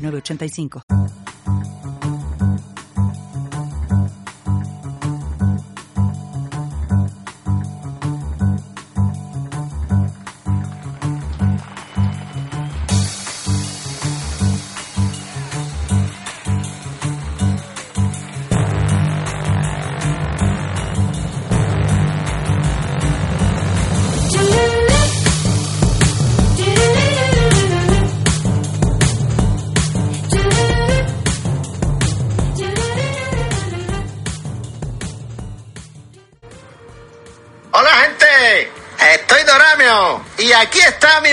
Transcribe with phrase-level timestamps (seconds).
[0.00, 1.69] 8985.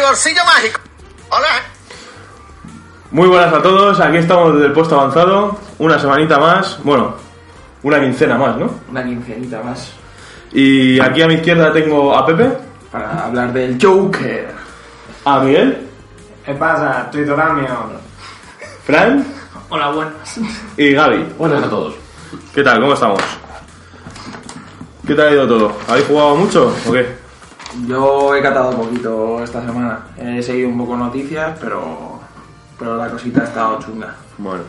[0.08, 0.80] Bolsillo mágico.
[1.30, 1.47] Hola.
[3.11, 7.16] Muy buenas a todos, aquí estamos desde el puesto avanzado, una semanita más, bueno,
[7.83, 8.69] una quincena más, ¿no?
[8.89, 9.91] Una quincenita más
[10.52, 12.52] Y aquí a mi izquierda tengo a Pepe,
[12.91, 14.49] para hablar del Joker.
[15.25, 15.88] a Miguel,
[16.45, 17.03] ¿Qué pasa?
[17.05, 17.67] Estoy Doramio.
[18.86, 19.25] Fran
[19.69, 20.39] Hola, buenas.
[20.77, 21.33] y Gaby.
[21.38, 21.95] Buenas a todos.
[22.55, 22.80] ¿Qué tal?
[22.80, 23.21] ¿Cómo estamos?
[25.05, 25.73] ¿Qué tal ha ido todo?
[25.89, 27.17] ¿Habéis jugado mucho o qué?
[27.88, 30.00] Yo he catado un poquito esta semana.
[30.18, 32.20] He seguido un poco noticias, pero,
[32.80, 34.16] pero la cosita ha estado chunga.
[34.38, 34.64] Bueno,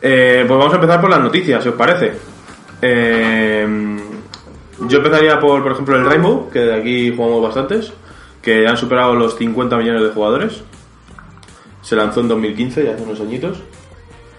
[0.00, 2.12] Eh, pues vamos a empezar por las noticias, si os parece.
[2.80, 3.98] Eh,
[4.88, 7.92] yo empezaría por, por ejemplo, el Rainbow, que de aquí jugamos bastantes,
[8.40, 10.62] que han superado los 50 millones de jugadores.
[11.82, 13.58] Se lanzó en 2015, ya hace unos añitos.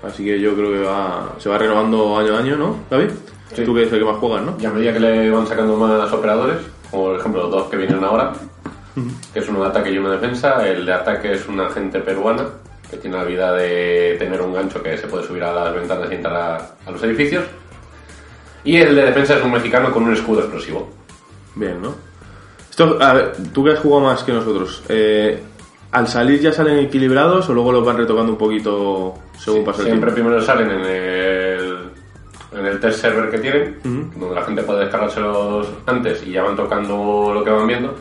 [0.03, 3.11] Así que yo creo que va, se va renovando año a año, ¿no, David?
[3.55, 3.63] Sí.
[3.63, 4.57] Tú que es el que más juegas, ¿no?
[4.59, 6.57] Y a medida que le van sacando más operadores,
[6.93, 8.33] como por ejemplo los dos que vienen ahora,
[9.33, 11.99] que es uno de ataque y uno de defensa, el de ataque es una agente
[11.99, 12.45] peruana
[12.89, 16.11] que tiene la vida de tener un gancho que se puede subir a las ventanas
[16.11, 16.55] y entrar a,
[16.85, 17.45] a los edificios.
[18.63, 20.87] Y el de defensa es un mexicano con un escudo explosivo.
[21.55, 21.95] Bien, ¿no?
[22.69, 25.41] Esto, a ver, tú que has jugado más que nosotros, eh,
[25.91, 29.87] ¿al salir ya salen equilibrados o luego los van retocando un poquito según pasa el
[29.87, 30.29] Siempre tiempo?
[30.29, 30.85] primero salen en el,
[32.55, 33.79] en el test server que tienen,
[34.15, 37.93] donde la gente puede descargárselos antes y ya van tocando lo que van viendo.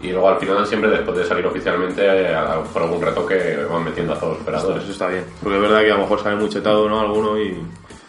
[0.00, 3.84] Y luego al final, siempre después de salir oficialmente, eh, a- por algún retoque van
[3.84, 4.82] metiendo a todos los operadores.
[4.82, 7.00] Eso está bien, porque es verdad que a lo mejor sale muy chetado, ¿no?
[7.00, 7.58] Alguno y...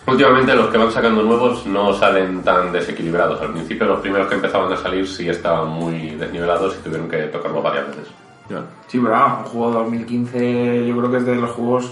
[0.07, 3.41] Últimamente los que van sacando nuevos no salen tan desequilibrados.
[3.41, 7.17] Al principio los primeros que empezaban a salir sí estaban muy desnivelados y tuvieron que
[7.23, 8.07] tocarlo varias veces.
[8.49, 8.61] Ya.
[8.87, 11.91] Sí, pero vamos, un juego 2015 yo creo que es de los juegos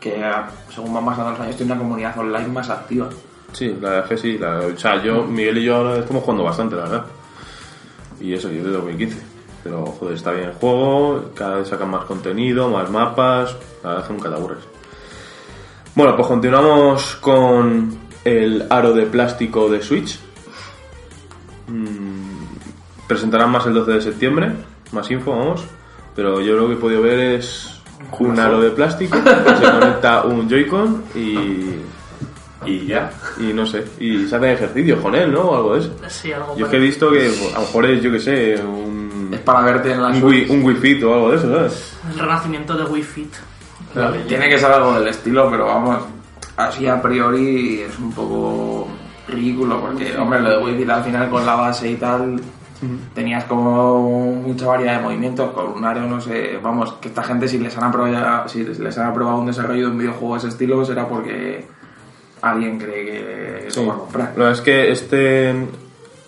[0.00, 0.20] que
[0.74, 3.08] según van pasando los años tiene una comunidad online más activa.
[3.52, 4.38] Sí, la verdad es que sí.
[4.38, 7.04] la- o sea, yo, Miguel y yo ahora estamos jugando bastante, la verdad.
[8.20, 9.20] Y eso, yo de 2015.
[9.62, 14.04] Pero, joder, está bien el juego, cada vez sacan más contenido, más mapas, la verdad
[14.04, 14.64] es que nunca te aburres.
[15.94, 20.18] Bueno, pues continuamos con el aro de plástico de Switch.
[21.68, 24.52] Mm, presentarán más el 12 de septiembre,
[24.92, 25.64] más info, vamos.
[26.14, 27.79] Pero yo lo que he podido ver es
[28.18, 29.30] un aro de plástico que
[29.64, 31.76] se conecta un Joy-Con y,
[32.66, 33.10] Y ya.
[33.38, 35.40] y no sé, y se hacen ejercicios con él, ¿no?
[35.42, 35.92] O algo de eso.
[36.08, 38.56] Sí, algo Yo es que he visto que a lo mejor es, yo que sé,
[38.62, 40.50] un, Es para verte en la un, Switch.
[40.50, 41.96] un Wii Fit o algo de eso, ¿sabes?
[42.12, 43.34] El renacimiento de Wii Fit.
[44.28, 45.98] Tiene que ser algo del estilo, pero vamos,
[46.56, 48.86] así a priori es un poco
[49.28, 52.40] ridículo porque, hombre, lo de Wii Fit al final con la base y tal,
[53.14, 54.00] tenías como
[54.32, 57.76] mucha variedad de movimientos, con un aro, no sé, vamos, que esta gente si les
[57.76, 61.06] han aprobado, si les han aprobado un desarrollo de un videojuego de ese estilo será
[61.08, 61.66] porque
[62.42, 63.80] alguien cree que Sí.
[63.80, 64.34] lo va a comprar.
[64.34, 65.54] Verdad es que este,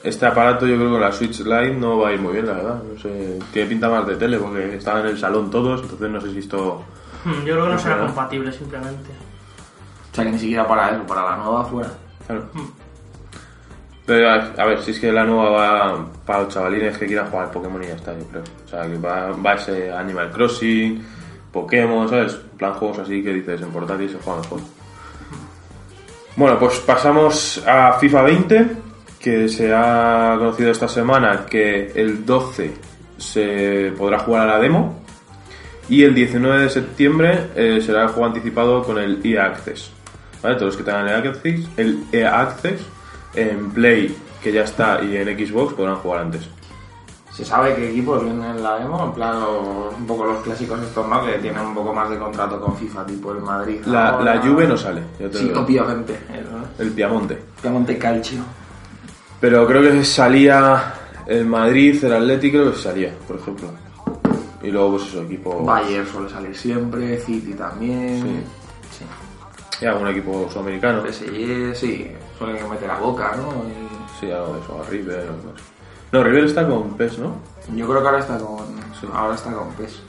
[0.02, 2.52] este aparato yo creo que la Switch Lite no va a ir muy bien, la
[2.54, 2.82] verdad.
[2.92, 6.20] No sé, tiene pinta más de tele porque estaban en el salón todos, entonces no
[6.20, 6.84] sé si esto...
[7.24, 8.08] Hmm, Yo creo que no será ¿verdad?
[8.08, 9.10] compatible simplemente.
[10.10, 11.90] O sea que ni siquiera para eso, para la nueva fuera.
[12.26, 12.44] Claro.
[14.04, 17.52] Pero a, ver, si es que la nueva va para los chavalines que quieran jugar
[17.52, 18.42] Pokémon y ya está, yo creo.
[18.64, 21.04] O sea, que va, va ese Animal Crossing,
[21.52, 22.34] Pokémon, ¿sabes?
[22.34, 24.60] En plan juegos así que dices en portátil se juega mejor.
[26.34, 28.66] Bueno, pues pasamos a FIFA 20,
[29.20, 32.72] que se ha conocido esta semana que el 12
[33.18, 35.00] se podrá jugar a la demo
[35.88, 39.92] y el 19 de septiembre eh, será el juego anticipado con el EA Access.
[40.42, 40.56] ¿Vale?
[40.56, 42.80] Todos los que tengan el EA Access, el EA Access
[43.34, 46.48] en Play, que ya está, y en Xbox podrán jugar antes.
[47.32, 49.04] ¿Se sabe qué equipos vienen en la demo?
[49.06, 51.24] En plan, los- un poco los clásicos estos, ¿no?
[51.24, 53.80] Que tienen un poco más de contrato con FIFA, tipo el Madrid.
[53.86, 56.18] La, la Juve no sale, ya te Sí, lo obviamente.
[56.78, 57.38] El, el Piamonte.
[57.62, 58.40] Piamonte Calcio.
[59.40, 60.92] Pero creo que salía
[61.26, 63.68] el Madrid, el Atlético, creo que salía, por ejemplo.
[64.62, 65.64] Y luego, pues eso, equipo.
[65.64, 68.44] Bayern suele salir siempre, City también.
[68.90, 69.04] Sí.
[69.80, 71.02] Y algún equipo sudamericano.
[71.02, 73.48] PSG, sí, suelen meter a boca, ¿no?
[73.68, 73.88] Y
[74.20, 75.64] Sí, algo de eso, a River o algo así.
[76.12, 77.36] No, River está con PES, ¿no?
[77.74, 78.66] yo creo que ahora está con.
[79.00, 79.06] Sí.
[79.12, 80.02] Ahora está con PES.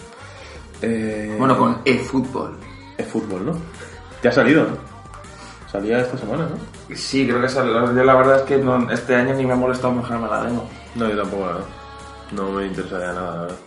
[0.82, 2.58] Eh, Bueno, con eFootball.
[3.12, 3.54] Fútbol, ¿no?
[4.24, 4.78] Ya ha salido, ¿no?
[5.72, 6.96] Salía esta semana, ¿no?
[6.96, 7.72] Sí, creo que sale.
[7.74, 10.70] Yo la verdad es que no- este año ni me ha molestado bajarme la demo.
[10.96, 11.66] No, yo tampoco, la verdad.
[12.32, 13.58] No me interesaría nada, la verdad.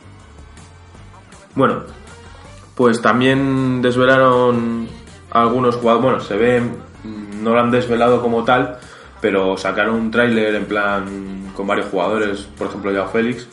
[1.54, 1.82] Bueno,
[2.74, 4.88] pues también desvelaron
[5.30, 6.02] algunos jugadores.
[6.04, 6.76] Bueno, se ve, mm,
[7.40, 8.78] no lo han desvelado como tal,
[9.20, 13.48] pero sacaron un tráiler en plan con varios jugadores, por ejemplo, Joao Félix,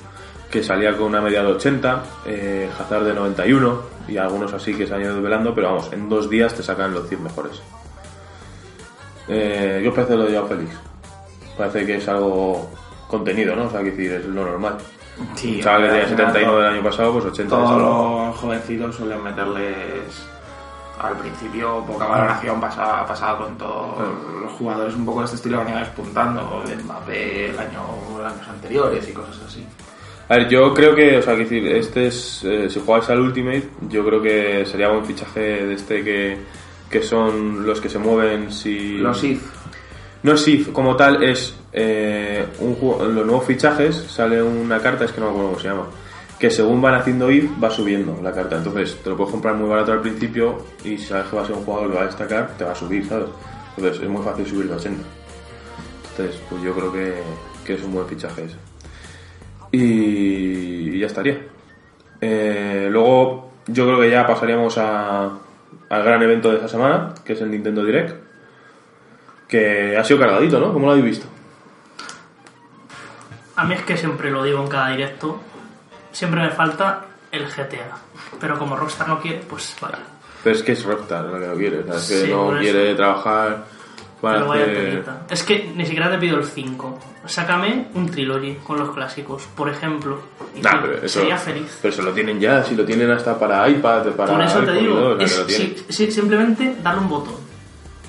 [0.51, 4.85] que salía con una media de 80, eh, Hazard de 91 y algunos así que
[4.85, 7.61] se han ido desvelando, pero vamos, en dos días te sacan los 100 mejores.
[9.27, 10.71] Eh, ¿Qué os parece lo de Joao Félix?
[11.57, 12.69] Parece que es algo
[13.07, 13.65] contenido, ¿no?
[13.65, 14.77] O sea, que decir, es lo normal.
[15.35, 18.35] Sí, chaval que tenía al final 79 del año pasado, pues 80 de Todos los
[18.37, 20.32] jovencitos suelen meterles
[21.03, 23.97] al principio poca valoración pasada, pasada con todos
[24.41, 27.81] los jugadores un poco de este estilo que venían despuntando, el Mbappé el año,
[28.25, 29.65] años anteriores y cosas así.
[30.29, 33.19] A ver, yo creo que, o sea, que decir, este es, eh, si jugáis al
[33.19, 36.37] Ultimate, yo creo que sería buen fichaje de este que,
[36.89, 38.97] que son los que se mueven si...
[38.99, 39.41] Los IF,
[40.23, 45.03] No es IF, como tal, es eh, un juego- los nuevos fichajes, sale una carta,
[45.03, 45.85] es que no me acuerdo cómo se llama,
[46.43, 48.57] que según van haciendo IF va subiendo la carta.
[48.57, 51.45] Entonces, te lo puedes comprar muy barato al principio y si sabes que va a
[51.45, 53.29] ser un jugador que va a destacar, te va a subir, ¿sabes?
[53.77, 55.03] Entonces, es muy fácil subir de 80.
[56.09, 57.13] Entonces, pues yo creo que,
[57.63, 58.57] que es un buen fichaje ese.
[59.71, 61.47] Y, ya estaría.
[62.19, 65.39] Eh, luego, yo creo que ya pasaríamos a,
[65.89, 68.21] al gran evento de esta semana, que es el Nintendo Direct.
[69.47, 70.73] Que ha sido cargadito, ¿no?
[70.73, 71.25] ¿Cómo lo habéis visto?
[73.55, 75.39] A mí es que siempre lo digo en cada directo,
[76.13, 77.97] siempre me falta el GTA.
[78.39, 79.99] Pero como Rockstar no quiere, pues vaya.
[80.43, 81.83] Pero es que es Rockstar lo que no quiere.
[81.85, 82.03] ¿sabes?
[82.03, 82.61] Sí, que no por eso.
[82.63, 83.65] quiere trabajar
[84.21, 85.05] para vaya hacer...
[85.29, 86.99] Es que ni siquiera te pido el 5.
[87.25, 90.21] Sácame un trilogy con los clásicos, por ejemplo.
[90.55, 91.79] Y Nah, sí, pero eso, sería feliz.
[91.81, 94.73] Pero se lo tienen ya, si lo tienen hasta para iPad, para Por eso te
[94.73, 97.35] digo, o sea, es, simplemente darle un botón.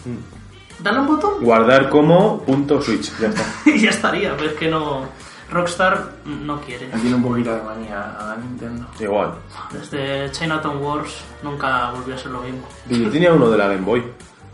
[0.04, 0.82] Mm.
[0.82, 3.44] Darle un botón Guardar como punto Switch, ya está.
[3.70, 5.08] y ya estaría, pero es que no.
[5.50, 6.86] Rockstar no quiere.
[6.86, 8.86] tiene un poquito de manía a Nintendo.
[8.98, 9.32] Igual.
[9.72, 12.66] Desde Chinatown Wars nunca volvió a ser lo mismo.
[12.88, 14.04] Yo tenía uno de la Game Boy.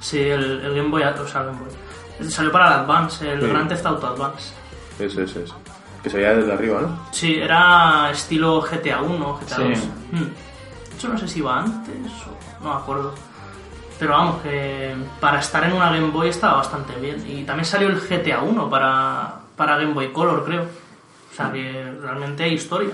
[0.00, 2.28] Sí, el, el Game Boy, o sea, Game Boy.
[2.28, 3.46] Salió para el Advance, el Sí.
[3.46, 4.52] Grand Theft Auto Advance.
[4.98, 5.54] Ese, ese, ese.
[6.02, 6.98] Que se veía desde arriba, ¿no?
[7.12, 9.62] Sí, era estilo GTA 1, GTA Sí.
[9.62, 9.78] 2.
[10.12, 10.28] Hmm.
[11.00, 11.94] Yo no sé si iba antes
[12.60, 13.14] o no me acuerdo.
[13.98, 17.22] Pero vamos, que para estar en una Game Boy estaba bastante bien.
[17.26, 20.62] Y también salió el GTA 1 para, para Game Boy Color, creo.
[20.62, 22.89] O sea que realmente hay historia.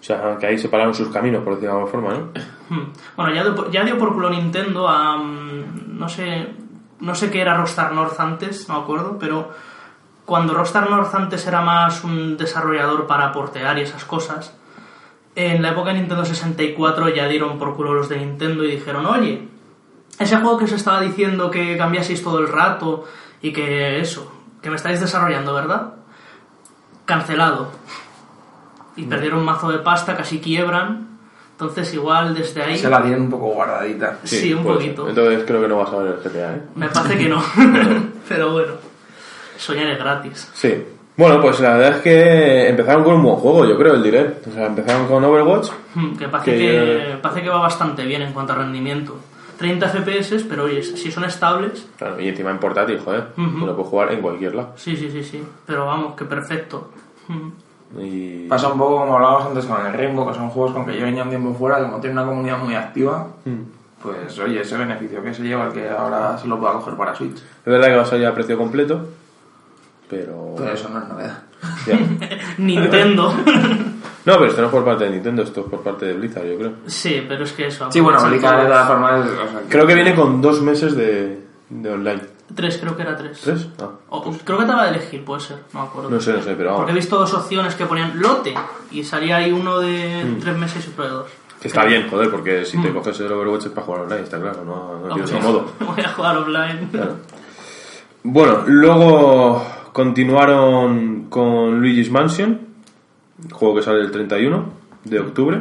[0.00, 2.30] O sea, que ahí separaron sus caminos, por decirlo de alguna forma, ¿no?
[2.70, 2.92] Hmm.
[3.14, 5.18] Bueno, ya dio, ya dio por culo Nintendo a.
[5.18, 6.48] mm, No sé.
[7.00, 9.50] No sé qué era Rockstar North antes, no me acuerdo, pero
[10.24, 14.56] cuando Rockstar North antes era más un desarrollador para portear y esas cosas,
[15.36, 19.06] en la época de Nintendo 64 ya dieron por culo los de Nintendo y dijeron,
[19.06, 19.46] oye,
[20.18, 23.04] ese juego que os estaba diciendo que cambiaseis todo el rato
[23.42, 25.94] y que eso, que me estáis desarrollando, ¿verdad?
[27.04, 27.68] Cancelado.
[28.96, 31.06] Y perdieron mazo de pasta, casi quiebran.
[31.52, 32.78] Entonces igual desde ahí...
[32.78, 34.18] Se la tienen un poco guardadita.
[34.24, 34.94] Sí, un puede ser.
[34.94, 35.08] poquito.
[35.08, 36.62] Entonces creo que no vas a ver el GTA, ¿eh?
[36.76, 37.42] Me parece que no.
[38.28, 38.72] Pero bueno,
[39.56, 40.50] soñar es gratis.
[40.54, 40.84] Sí.
[41.16, 44.46] Bueno, pues la verdad es que empezaron con un buen juego, yo creo, el direct.
[44.46, 45.68] O sea, empezaron con Overwatch.
[45.94, 49.16] Hmm, Que parece Que- que, parece que va bastante bien en cuanto a rendimiento.
[49.58, 53.28] 30 FPS, pero oye, si son estables, Claro, y encima en portátil, joder.
[53.36, 53.60] Ujú.
[53.60, 54.72] que Lo puedes jugar en cualquier lado.
[54.76, 55.42] sí, sí, sí, sí.
[55.66, 56.90] Pero vamos, que perfecto.
[57.98, 58.46] Y...
[58.48, 61.16] Pasa un poco como hablábamos antes con el Rainbow, que son juegos con que lleven
[61.16, 63.62] ya un tiempo fuera, como tiene una comunidad muy activa, Mm.
[64.02, 67.14] pues oye, ese beneficio que se lleva el que ahora se lo pueda coger para
[67.14, 67.36] Switch.
[67.38, 69.08] Es verdad que va a salir a precio completo,
[70.08, 70.54] pero...
[70.56, 71.42] Pero eso no es novedad.
[72.58, 73.34] Nintendo.
[74.28, 76.46] No, pero esto no es por parte de Nintendo, esto es por parte de Blizzard,
[76.46, 76.72] yo creo.
[76.86, 77.90] sí, pero es que eso.
[77.90, 79.26] Sí, bueno, Blizzard de todas formas...
[79.26, 82.20] o sea, Creo que viene con dos meses de, de online.
[82.54, 83.40] Tres, creo que era tres.
[83.42, 83.68] ¿Tres?
[83.80, 86.10] Ah, O- creo que te va a elegir, puede ser, no me acuerdo.
[86.10, 86.94] no sé, no sé, pero Porque he vamos.
[86.94, 88.54] visto dos opciones que ponían lote
[88.90, 90.40] y salía ahí uno de Mm.
[90.40, 91.26] tres meses y otro de dos.
[91.60, 92.94] Que está bien, joder, porque si te Mm.
[92.94, 95.64] coges el Overwatch es para jugar online, está claro, no, no tienes un modo.
[95.80, 96.88] Voy a jugar offline.
[96.90, 97.16] Claro.
[98.22, 102.67] Bueno, luego continuaron con Luigi's Mansion,
[103.52, 104.64] juego que sale el 31
[105.04, 105.60] de octubre.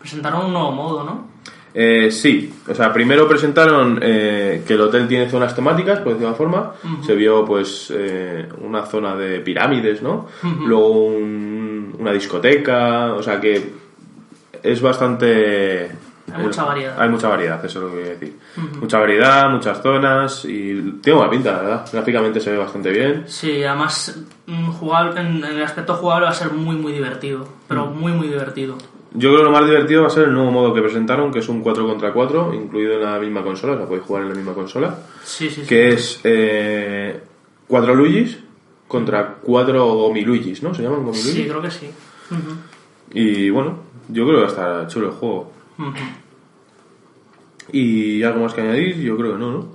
[0.00, 1.26] Presentaron un nuevo modo, ¿no?
[1.74, 6.30] Eh, sí, o sea, primero presentaron eh, que el hotel tiene zonas temáticas, por decirlo
[6.30, 7.04] de alguna forma.
[7.04, 10.26] Se vio, pues, eh, una zona de pirámides, ¿no?
[10.66, 13.72] Luego un- una discoteca, o sea que
[14.62, 15.90] es bastante.
[16.34, 17.00] Hay mucha variedad.
[17.00, 18.38] Hay mucha variedad, eso es lo que quería decir.
[18.80, 21.88] Mucha variedad, muchas zonas y tiene buena pinta, la verdad.
[21.92, 23.24] Gráficamente se ve bastante bien.
[23.26, 27.86] Sí, además mm, jugar en, el aspecto jugable va a ser muy muy divertido, pero
[27.86, 28.76] muy muy divertido.
[29.12, 31.38] Yo creo que lo más divertido va a ser el nuevo modo que presentaron, que
[31.38, 34.28] es un 4 contra 4, incluido en la misma consola, o sea, podéis jugar en
[34.28, 34.98] la misma consola.
[35.24, 35.66] Sí, sí, sí.
[35.66, 37.18] que es eh,
[37.66, 38.38] cuatro Luigis
[38.86, 40.74] contra cuatro Gomiluigis, ¿no?
[40.74, 41.34] ¿Se llaman Gomiluigis?
[41.34, 41.90] Sí, creo que sí.
[42.30, 42.56] Ujú,
[43.12, 45.52] Y bueno, yo creo que va a estar chulo el juego.
[47.72, 49.68] Y algo más que añadir, yo creo que no, ¿no?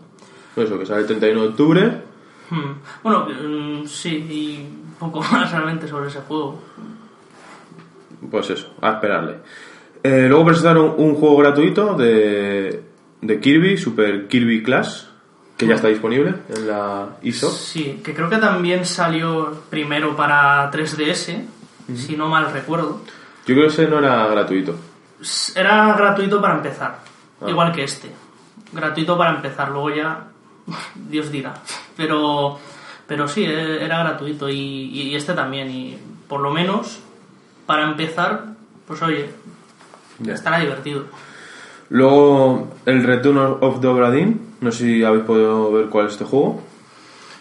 [0.56, 2.02] Eso, que sale el 31 de octubre.
[2.50, 2.74] Hmm.
[3.04, 4.68] Bueno, mm, sí, y
[5.00, 6.60] poco más realmente sobre ese juego.
[8.30, 9.38] Pues eso, a esperarle.
[10.02, 12.84] Eh, luego presentaron un juego gratuito de,
[13.22, 15.04] de Kirby, Super Kirby Clash,
[15.58, 17.50] que ya está disponible en la ISO.
[17.50, 21.46] Sí, que creo que también salió primero para 3DS,
[21.96, 23.02] si no mal recuerdo.
[23.46, 24.76] Yo creo que ese no era gratuito.
[25.56, 27.00] Era gratuito para empezar,
[27.42, 27.50] Ah.
[27.50, 28.12] igual que este.
[28.72, 30.28] Gratuito para empezar, luego ya
[30.96, 31.54] Dios dirá.
[31.96, 32.58] Pero,
[33.08, 35.70] pero sí, e- era gratuito y, y este también.
[35.70, 37.00] Y por lo menos,
[37.66, 38.46] para empezar,
[38.88, 39.30] pues oye,
[40.20, 40.34] Ya.
[40.34, 41.06] estará divertido.
[41.90, 44.10] Luego el Return of the Obra
[44.62, 46.64] no sé si habéis podido ver cuál es este juego.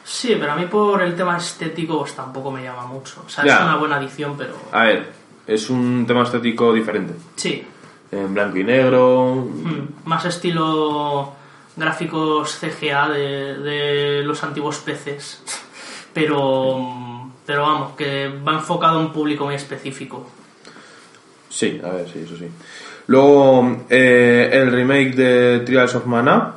[0.05, 3.23] Sí, pero a mí por el tema estético pues tampoco me llama mucho.
[3.25, 3.55] O sea, Ya.
[3.57, 5.13] es una buena adición, pero A ver,
[5.47, 7.15] es un tema estético diferente.
[7.37, 7.65] sí.
[8.13, 9.35] En blanco y negro.
[9.37, 11.33] Mm, Más estilo
[11.77, 15.43] gráficos CGA de, de los antiguos peces.
[16.13, 20.29] Pero, pero vamos, que va enfocado a un público muy específico.
[21.49, 22.49] Sí, a ver, sí, eso sí.
[23.07, 26.55] Luego eh, el remake de Trials of Mana,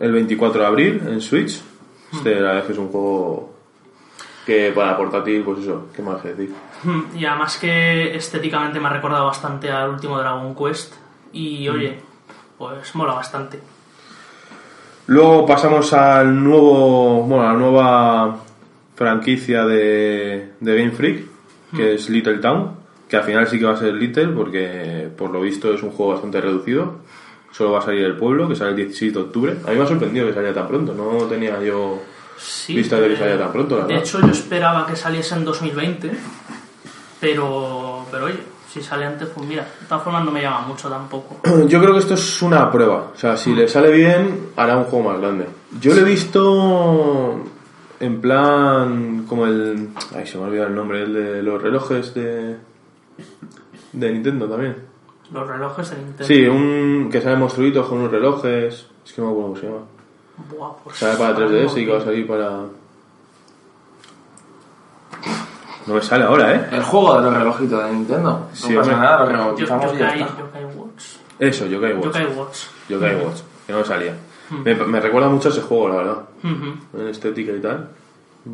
[0.00, 1.60] el 24 de abril en Switch.
[2.12, 3.54] Este, la verdad es que es un juego
[4.46, 6.52] que para portátil, pues eso, ¿qué más que decir?
[6.84, 10.94] Mm, Y además que estéticamente me ha recordado bastante al último Dragon Quest.
[11.32, 11.98] Y oye,
[12.58, 13.60] pues mola bastante.
[15.06, 18.36] Luego pasamos al nuevo, bueno, a la nueva
[18.94, 21.24] franquicia de, de Game Freak,
[21.74, 22.70] que es Little Town,
[23.08, 25.90] que al final sí que va a ser Little porque por lo visto es un
[25.90, 26.98] juego bastante reducido.
[27.50, 29.56] Solo va a salir el pueblo, que sale el 16 de octubre.
[29.66, 32.00] A mí me ha sorprendido que salía tan pronto, no tenía yo
[32.38, 34.04] Sí, vista de que eh, salía tan pronto, la De verdad.
[34.06, 36.10] hecho, yo esperaba que saliese en 2020,
[37.22, 40.88] pero, pero oye, si sale antes, pues mira, de todas formas no me llama mucho
[40.88, 41.36] tampoco.
[41.68, 43.12] Yo creo que esto es una prueba.
[43.14, 45.46] O sea, si le sale bien, hará un juego más grande.
[45.80, 47.40] Yo lo he visto
[48.00, 49.90] en plan como el...
[50.16, 52.56] Ay, se me ha olvidado el nombre, el de los relojes de...
[53.92, 54.76] De Nintendo también.
[55.32, 56.24] Los relojes de Nintendo.
[56.24, 58.86] Sí, un que sale monstruitos con unos relojes.
[59.06, 59.78] Es que no me acuerdo cómo se llama.
[60.50, 62.60] Buah, pues Sale para ahora 3DS no- y que va a salir para.
[65.86, 66.68] No me sale ahora, ¿eh?
[66.72, 68.48] El juego de los relojitos de Nintendo.
[68.52, 69.06] Sí, no pasa hombre.
[69.08, 70.38] nada, lo que Yo- bautizamos y ya Yokai, está.
[70.38, 71.02] Yokai Watch.
[71.38, 72.04] Eso, Yokai Watch.
[72.04, 72.56] Yokai Watch.
[72.88, 74.16] Yokai Watch, que no me salía.
[74.64, 76.18] Me, me recuerda mucho a ese juego, la verdad.
[76.44, 77.00] Ujú.
[77.02, 77.88] En estética y tal.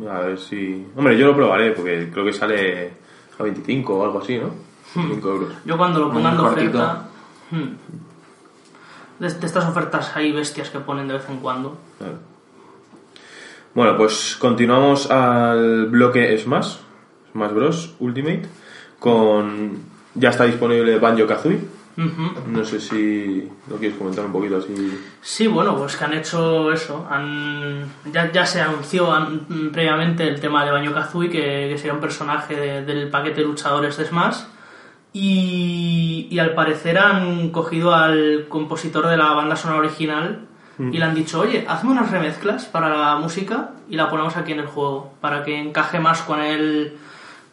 [0.09, 0.87] A ver si.
[0.95, 2.93] Hombre, yo lo probaré porque creo que sale
[3.37, 4.51] a 25 o algo así, ¿no?
[4.93, 5.53] 5 euros.
[5.65, 7.03] Yo cuando lo pongan de oferta...
[9.19, 11.77] De, de estas ofertas hay bestias que ponen de vez en cuando.
[11.97, 12.13] Claro.
[13.73, 16.77] Bueno, pues continuamos al bloque Smash,
[17.31, 17.95] Smash Bros.
[17.99, 18.43] Ultimate,
[18.99, 19.77] con...
[20.15, 21.59] Ya está disponible Banjo Kazooie.
[22.47, 24.73] No sé si lo quieres comentar un poquito así.
[25.21, 27.05] Sí, bueno, pues que han hecho eso.
[27.11, 27.83] Han,
[28.13, 31.99] ya, ya se anunció an- previamente el tema de Banjo Kazooie, que, que sería un
[31.99, 34.37] personaje de- del paquete de luchadores de Smash.
[35.11, 40.45] Y, y al parecer han cogido al compositor de la banda sonora original
[40.77, 44.53] y le han dicho, oye, hazme unas remezclas para la música y la ponemos aquí
[44.53, 46.93] en el juego, para que encaje más con el,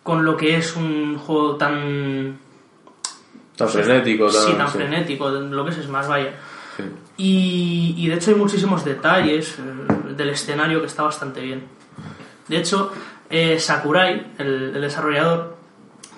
[0.06, 2.38] con lo que es un juego tan...
[3.56, 4.42] Tan frenético, tan...
[4.42, 4.78] sí, tan sí.
[4.78, 6.32] frenético, lo que es Smash, vaya.
[6.76, 6.84] Sí.
[7.16, 11.64] Y, y de hecho hay muchísimos detalles eh, del escenario que está bastante bien.
[12.46, 12.92] De hecho,
[13.28, 15.56] eh, Sakurai, el, el desarrollador,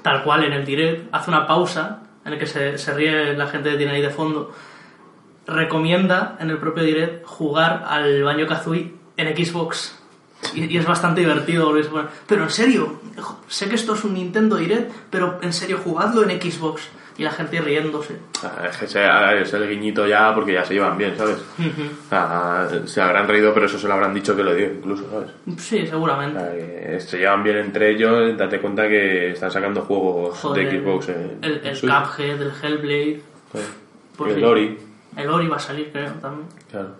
[0.03, 3.47] tal cual en el direct, hace una pausa en el que se, se ríe la
[3.47, 4.53] gente que tiene ahí de fondo.
[5.47, 9.98] Recomienda en el propio direct jugar al Banjo Kazooie en Xbox.
[10.55, 11.73] Y, y es bastante divertido.
[12.27, 13.01] Pero en serio,
[13.49, 16.89] sé que esto es un Nintendo Direct, pero en serio, jugadlo en Xbox.
[17.17, 18.17] Y la gente riéndose.
[18.45, 21.39] Ah, Es que es el guiñito ya porque ya se llevan bien, ¿sabes?
[22.09, 25.31] Sea, se habrán reído, pero eso se lo habrán dicho que lo dio incluso, ¿sabes?
[25.61, 26.39] Sí, seguramente.
[26.93, 31.09] que se llevan bien entre ellos, date cuenta que están sacando juegos Joder, de Xbox.
[31.09, 31.93] en- el, en el Switch.
[31.93, 33.23] Cuphead, el Hellblade.
[34.21, 34.43] Y el sí.
[34.45, 34.79] Ori,
[35.17, 36.49] El Ori va a salir, creo, también.
[36.71, 36.91] claro.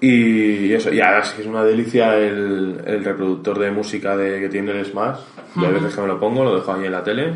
[0.00, 4.40] Y eso, y ahora sí que es una delicia el, el reproductor de música de,
[4.40, 5.18] que tiene el Smash.
[5.56, 7.32] Y a veces que me lo pongo, lo dejo ahí en la tele.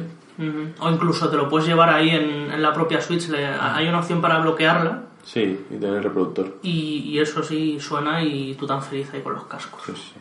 [0.80, 3.28] O incluso te lo puedes llevar ahí en, en la propia Switch.
[3.28, 5.02] le- hay una opción para bloquearla.
[5.24, 6.58] Sí, y tener el reproductor.
[6.62, 9.82] Y, y eso sí suena y tú tan feliz ahí con los cascos.
[9.86, 10.12] Sí, sí.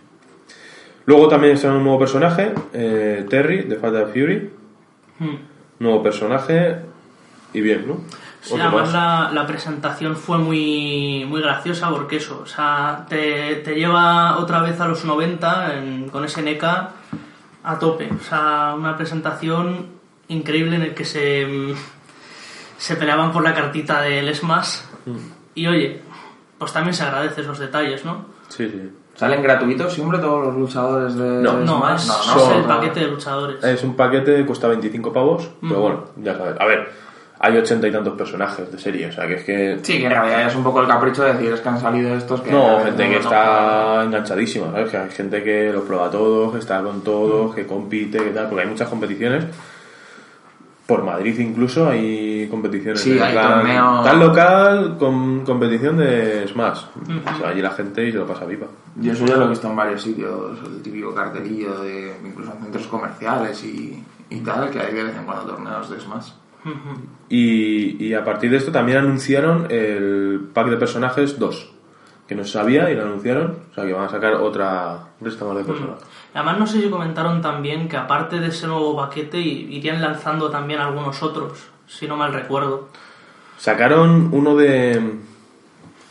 [1.05, 4.49] Luego también está un nuevo personaje, eh, Terry, de Fatal Fury.
[5.79, 6.75] Nuevo personaje
[7.53, 8.01] y bien, ¿no?
[8.41, 8.93] Sí, además más.
[8.93, 14.61] la, la presentación fue muy, muy graciosa porque eso, o sea, te, te lleva otra
[14.61, 16.89] vez a los 90 en- con ese NECA
[17.63, 18.09] a tope.
[18.13, 19.87] O sea, una presentación
[20.27, 21.75] increíble en el que se,
[22.77, 24.79] se peleaban por la cartita del Smash.
[25.05, 25.17] Mm.
[25.55, 26.01] Y oye,
[26.57, 28.25] pues también se agradece esos detalles, ¿no?
[28.47, 28.91] Sí, sí.
[29.15, 31.53] ¿Salen gratuitos siempre todos los luchadores de No.
[31.59, 33.63] No, es, no, es son- el paquete de luchadores.
[33.63, 36.59] Es un paquete, cuesta 25 pavos, pero bueno, ya sabes.
[36.59, 36.91] A ver,
[37.43, 39.79] hay ochenta y tantos personajes de serie, o sea que es que...
[39.81, 42.15] Sí, que en realidad es un poco el capricho de decir es que han salido
[42.15, 42.51] estos que...
[42.51, 44.91] No, gente que no- está enganchadísima, ¿sabes?
[44.91, 48.47] Que hay gente que los prueba todos, que está con todos, que compite, que tal,
[48.47, 49.45] porque hay muchas competiciones.
[50.85, 56.45] Por Madrid incluso hay competiciones Sí, de hay plan- torneo- tal local con competición de
[56.49, 56.81] Smash.
[57.33, 58.65] O sea, allí la gente y se lo pasa pipa.
[58.97, 62.63] Yo eso ya lo he visto en varios sitios, el típico cartelillo de incluso en
[62.63, 66.31] centros comerciales y, y tal, que hay de vez en cuando torneos de Smash.
[67.29, 71.71] Y, y a partir de esto también anunciaron el pack de personajes 2,
[72.27, 75.45] que no se sabía y lo anunciaron, o sea que van a sacar otra lista
[75.45, 76.03] más de personajes.
[76.33, 80.79] Además, no sé si comentaron también que aparte de ese nuevo paquete irían lanzando también
[80.79, 82.89] algunos otros, si no mal recuerdo.
[83.57, 84.99] Sacaron uno de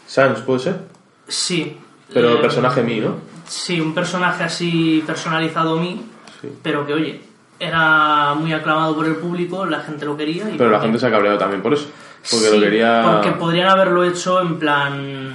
[0.07, 0.81] Sans, ¿puede ser?
[1.29, 1.77] Sí.
[2.13, 3.15] Pero eh, personaje mí, ¿no?
[3.47, 6.03] Sí, un personaje así personalizado mí,
[6.41, 6.49] Sí.
[6.63, 7.21] pero que oye,
[7.61, 10.49] era muy aclamado por el público, la gente lo quería.
[10.51, 11.87] Y Pero la gente se ha cabreado también por eso.
[12.31, 13.03] Porque Sí, lo quería...
[13.05, 15.35] Porque podrían haberlo hecho en plan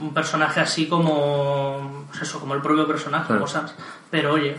[0.00, 3.38] un personaje así como pues eso, como el propio personaje, Sí.
[3.40, 3.74] cosas.
[4.10, 4.56] Pero oye,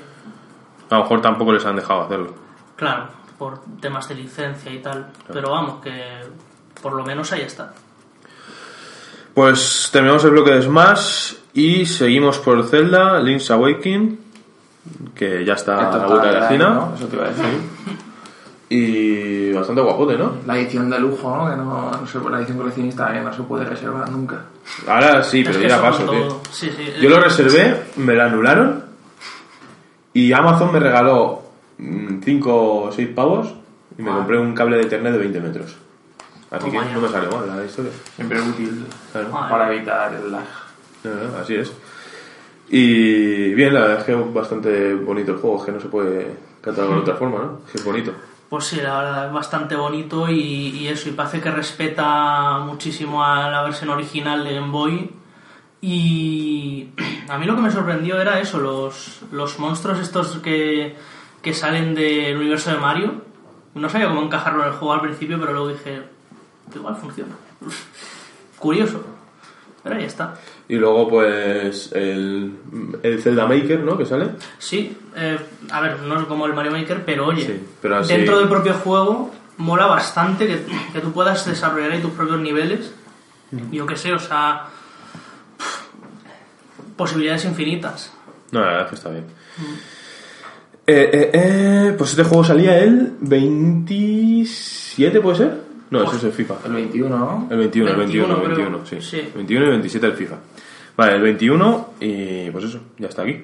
[0.90, 2.36] A lo mejor tampoco les han dejado hacerlo.
[2.76, 3.08] claro,
[3.40, 5.08] por temas de licencia y tal.
[5.32, 6.04] Pero vamos, que
[6.82, 7.74] por lo menos ahí está.
[9.34, 14.20] Pues terminamos el bloque de Smash y seguimos por Zelda, Link's Awakening,
[15.14, 16.70] que ya está a la vuelta de la esquina.
[16.70, 16.94] ¿no?
[16.96, 17.46] Eso te iba a decir.
[18.68, 20.38] Y bastante guapote, ¿no?
[20.48, 21.50] La edición de lujo, ¿no?
[21.50, 24.42] Que no, no sé, la edición coleccionista que no se puede reservar nunca.
[24.88, 26.42] Ahora sí, pero ya paso, tío.
[26.52, 26.94] Sí, sí.
[27.00, 28.84] Yo lo reservé, me lo anularon
[30.14, 31.44] y Amazon me regaló
[31.78, 33.54] 5 o 6 pavos
[33.98, 34.16] y me Ah.
[34.16, 35.76] compré un cable de internet de 20 metros.
[36.50, 37.92] Así que no me salió mal la historia.
[38.16, 39.30] Siempre útil Claro.
[39.32, 40.44] Para evitar el lag.
[41.04, 41.72] No, no, así es.
[42.70, 45.88] Y bien, la verdad es que es bastante bonito el juego, es que no se
[45.88, 47.60] puede catalogar de otra forma, ¿no?
[47.66, 48.12] Es que es bonito.
[48.50, 53.24] Pues sí, la verdad es bastante bonito y, y eso, y parece que respeta muchísimo
[53.24, 55.12] a la versión original de Game Boy.
[55.82, 56.90] Y
[57.30, 60.96] a mí lo que me sorprendió era eso, los, los monstruos estos que,
[61.42, 63.22] que salen del universo de Mario.
[63.74, 66.04] No sabía cómo encajarlo en el juego al principio, pero luego dije,
[66.74, 67.36] igual funciona.
[68.58, 69.04] Curioso.
[69.86, 70.34] Pero ahí está.
[70.68, 72.56] Y luego, pues, el,
[73.04, 73.96] el Zelda Maker, ¿no?
[73.98, 74.32] Que sale.
[74.58, 75.38] Sí, eh,
[75.72, 78.50] a ver, no es como el Mario Maker, pero oye, Sí, pero así- dentro del
[78.50, 82.92] propio juego mola bastante que, que tú puedas desarrollar ahí tus propios niveles.
[83.72, 84.66] Yo qué sé, o sea,
[86.98, 88.12] posibilidades infinitas.
[88.52, 89.26] No, la verdad es que está bien.
[90.88, 95.65] Eh, eh, eh, pues este juego salía el 27, ¿puede ser?
[96.00, 96.56] No, eso es el FIFA.
[96.66, 97.48] El 21, ¿no?
[97.50, 98.70] El 21, el 21, 21, el creo.
[98.70, 98.98] 21, sí.
[99.02, 99.32] Sí.
[99.34, 100.36] 21 y 27 el FIFA.
[100.98, 103.44] Vale, el 21 y pues eso, ya está aquí.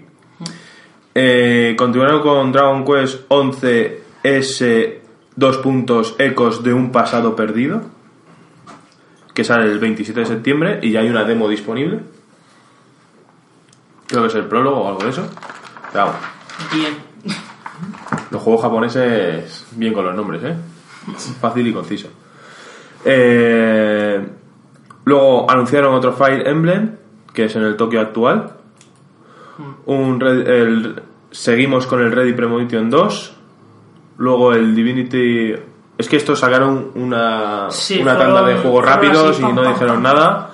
[1.13, 5.01] Eh, continuaron con Dragon Quest 11 S
[5.35, 7.81] dos puntos ecos de un pasado perdido
[9.33, 11.99] que sale el 27 de septiembre y ya hay una demo disponible.
[14.07, 15.27] Creo que es el prólogo o algo de eso.
[15.91, 16.21] Pero vamos,
[16.73, 16.93] Bien.
[18.29, 20.55] los juegos japoneses bien con los nombres, ¿eh?
[21.39, 22.09] Fácil y conciso.
[23.05, 24.25] Eh,
[25.05, 26.95] luego anunciaron otro Fire Emblem,
[27.33, 28.53] que es en el Tokio actual.
[29.85, 33.35] Un Red- el- seguimos con el Ready Premonition 2.
[34.17, 35.53] Luego el Divinity...
[35.97, 39.63] Es que estos sacaron una, Sí, una tanda de juegos rápidos así, y pam, no
[39.63, 40.03] pam, dijeron pam.
[40.03, 40.51] nada.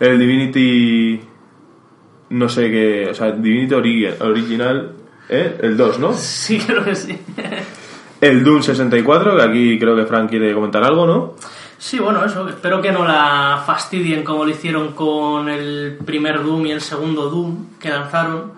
[0.00, 1.20] El Divinity...
[2.30, 3.08] No sé qué...
[3.10, 4.92] O sea, Divinity Origi- Original...
[5.28, 5.58] ¿eh?
[5.62, 6.12] El 2, ¿no?
[6.14, 7.18] Sí, creo que sí.
[8.20, 11.34] El Doom 64, que aquí creo que Frank quiere comentar algo, ¿no?
[11.78, 12.48] Sí, bueno, eso.
[12.48, 17.28] Espero que no la fastidien como lo hicieron con el primer Doom y el segundo
[17.28, 18.52] Doom que lanzaron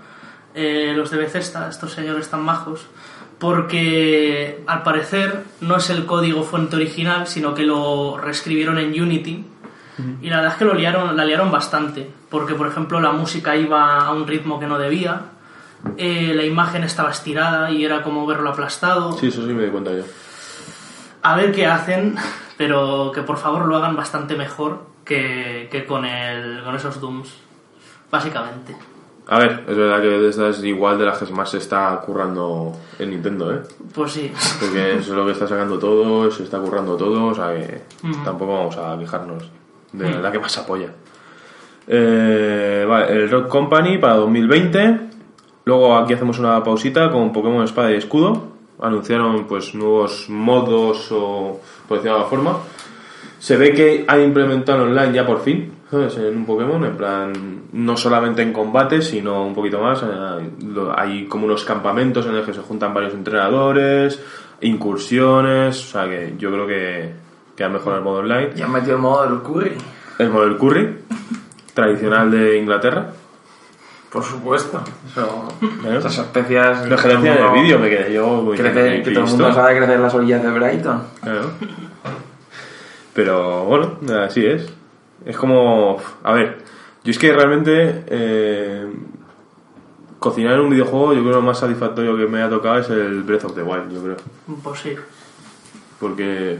[0.55, 2.87] eh, los de Bethesda, estos señores tan majos.
[3.39, 9.45] Porque al parecer no es el código fuente original, sino que lo reescribieron en Unity.
[10.23, 12.09] Y la verdad es que lo liaron, la liaron bastante.
[12.31, 15.23] Porque, por ejemplo, la música iba a un ritmo que no debía.
[15.97, 19.71] eh, la imagen estaba estirada y era como verlo aplastado Sí, eso sí me di
[19.71, 20.03] cuenta yo.
[21.23, 22.17] A ver qué hacen,
[22.57, 27.35] pero que por favor lo hagan bastante mejor que, que con, el, con esos Dooms,
[28.11, 28.77] básicamente.
[29.31, 32.73] A ver, es verdad que esta es igual de las que más se está currando
[32.99, 33.61] en Nintendo, ¿eh?
[33.95, 37.35] Pues sí, Porque eso es lo que está sacando todo, se está currando todo, o
[37.35, 38.25] sea que Ujú.
[38.25, 39.45] tampoco vamos a quejarnos
[39.93, 40.89] de la que más apoya.
[41.87, 45.01] Eh, vale, el Rock Company para 2020.
[45.65, 48.58] Luego aquí hacemos una pausita con Pokémon Espada y Escudo.
[48.81, 52.59] Anunciaron pues nuevos modos o por decirlo de alguna forma.
[53.39, 56.17] Se ve que han implementado online ya por fin, ¿sabes?
[56.19, 57.33] En un Pokémon, en plan,
[57.73, 60.03] no solamente en combate, sino un poquito más.
[60.03, 60.51] eh,
[60.97, 64.21] Hay como unos campamentos en los que se juntan varios entrenadores,
[64.61, 67.13] incursiones, o sea que yo creo que,
[67.57, 68.51] que han mejorado el modo online.
[68.57, 69.73] Y han metido el modo del curry.
[70.19, 70.99] El modo del curry,
[71.75, 73.11] tradicional de Inglaterra.
[74.11, 74.83] Por supuesto.
[75.11, 75.49] Eso,
[75.83, 75.99] Claro.
[75.99, 76.87] esas especias.
[76.89, 79.53] Lo que decía en el vídeo me quedé yo muy Crece- que todo el mundo
[79.53, 81.03] sabe crecer en las orillas de Brighton.
[81.23, 81.51] Claro.
[83.15, 84.67] Pero bueno, así es.
[85.25, 85.99] Es como.
[86.23, 86.59] A ver,
[87.05, 88.05] yo es que realmente.
[88.07, 88.87] eh,
[90.19, 92.91] cocinar en un videojuego, yo creo que lo más satisfactorio que me ha tocado es
[92.91, 94.17] el Breath of the Wild, yo creo.
[94.63, 94.95] pues sí.
[96.01, 96.59] Porque.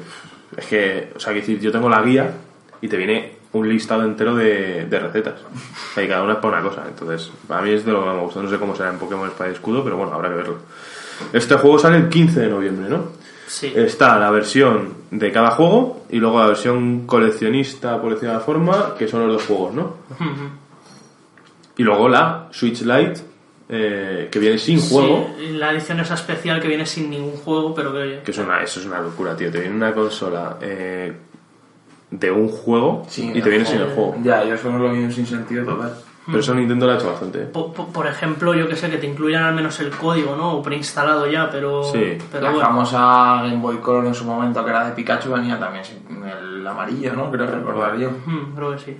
[0.57, 1.13] Es que.
[1.17, 2.33] O sea, que decir, yo tengo la guía
[2.81, 5.41] y te viene un listado entero de, de recetas.
[5.41, 6.85] O sea, y cada una es para una cosa.
[6.87, 8.43] Entonces, para mí es de lo que me gusta.
[8.43, 10.59] No sé cómo será en Pokémon Espada y Escudo, pero bueno, habrá que verlo.
[11.33, 13.19] Este juego sale el 15 de noviembre, ¿no?
[13.47, 13.73] Sí.
[13.75, 18.95] Está la versión de cada juego y luego la versión coleccionista, por decirlo de forma,
[18.97, 19.97] que son los dos juegos, ¿no?
[21.79, 23.21] Y luego la Switch Lite,
[23.71, 27.75] eh, que viene sin juego, Sí, la edición esa especial que viene sin ningún juego,
[27.75, 29.51] pero que que es una, eso es una locura, tío.
[29.51, 31.13] Te viene una consola eh,
[32.11, 34.17] de un juego y te viene sin el juego.
[34.23, 35.95] Ya, yo eso no lo veo sin sentido total.
[36.27, 37.43] Pero eso Nintendo lo ha hecho bastante.
[37.45, 37.47] ¿eh?
[37.47, 40.57] po- po- Por, ejemplo, yo que sé, que te incluyan al menos el código, ¿no?
[40.59, 41.83] O preinstalado ya, pero.
[41.85, 42.19] Sí.
[42.31, 42.67] pero la bueno.
[42.67, 46.67] famosa Game Boy Color en su momento, que era de Pikachu, venía también sin el
[46.67, 47.31] amarillo, ¿no?
[47.31, 48.11] Creo recordar yo.
[48.27, 48.97] Hmm, creo que sí.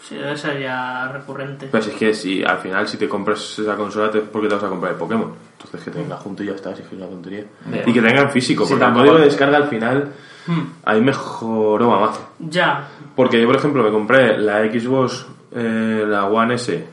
[0.00, 1.66] Sí, debe ser ya recurrente.
[1.66, 4.54] Pues es que si al final si te compras esa consola, te, ¿por qué te
[4.54, 5.32] vas a comprar el Pokémon?
[5.52, 7.44] Entonces que te venga junto y ya está, si es que es una tontería.
[7.86, 10.12] Y que tenga en físico, Sí, porque el código de descarga al final
[10.46, 12.26] Hmm, ahí mejoró mamazo.
[12.38, 12.88] Ya.
[13.14, 16.86] Porque yo, por ejemplo, me compré la Xbox, eh, la One S,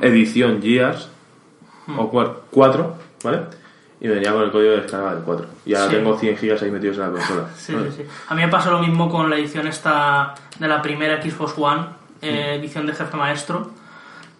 [0.00, 1.08] edición Gears,
[1.96, 2.10] o
[2.50, 3.40] 4, ¿vale?
[4.00, 5.46] Y me venía con el código de descarga del 4.
[5.66, 5.96] Y ahora Sí.
[5.96, 7.48] tengo 100 gigas ahí metidos en la consola.
[7.56, 8.02] Sí, sí, sí.
[8.28, 11.86] A mí me pasó lo mismo con la edición esta de la primera Xbox One,
[12.24, 13.70] eh, edición de jefe maestro,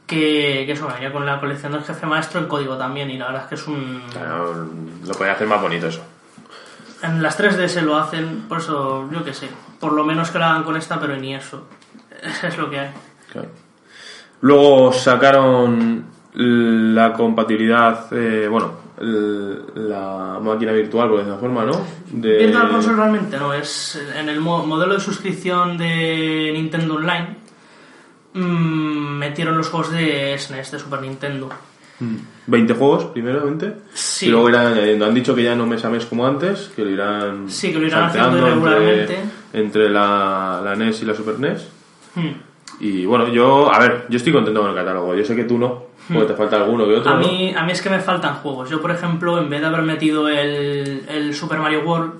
[0.06, 3.26] que, que eso venía con la colección del jefe maestro, el código también, y la
[3.26, 4.02] verdad es que es un...
[4.10, 4.68] Claro,
[5.06, 6.02] lo podía hacer más bonito eso.
[7.02, 9.48] En las 3DS lo hacen, por eso, yo qué sé,
[9.80, 11.66] por lo menos que lo hagan con esta, pero ni eso.
[12.42, 12.90] Es lo que hay.
[13.30, 13.48] Claro.
[14.40, 18.72] Luego sacaron la compatibilidad, eh, bueno,
[19.74, 21.80] la máquina virtual, por decirlo de forma, ¿no?
[22.10, 22.38] De...
[22.38, 27.36] Virtual Console realmente no, es en el mo- modelo de suscripción de Nintendo Online
[28.34, 31.50] mm, metieron los juegos de SNES, de Super Nintendo.
[32.46, 33.72] 20 juegos, primeramente.
[33.94, 34.26] Sí.
[34.26, 35.06] Y luego irán añadiendo.
[35.06, 37.48] Han dicho que ya no mes a mes como antes, que lo irán.
[37.48, 39.18] Sí, que lo irán haciendo irregularmente.
[39.52, 41.68] Entre, entre la, la NES y la Super NES.
[42.14, 42.32] Hmm.
[42.80, 45.14] Y bueno, yo, a ver, yo estoy contento con el catálogo.
[45.14, 47.12] Yo sé que tú no, porque te falta alguno que otro.
[47.12, 47.20] A ¿no?
[47.20, 48.68] mí, a mí es que me faltan juegos.
[48.68, 52.12] Yo, por ejemplo, en vez de haber metido el, el Super Mario World,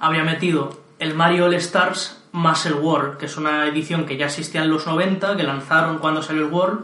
[0.00, 4.26] habría metido el Mario All Stars más el World, que es una edición que ya
[4.26, 6.80] existía en los 90, que lanzaron cuando salió el World,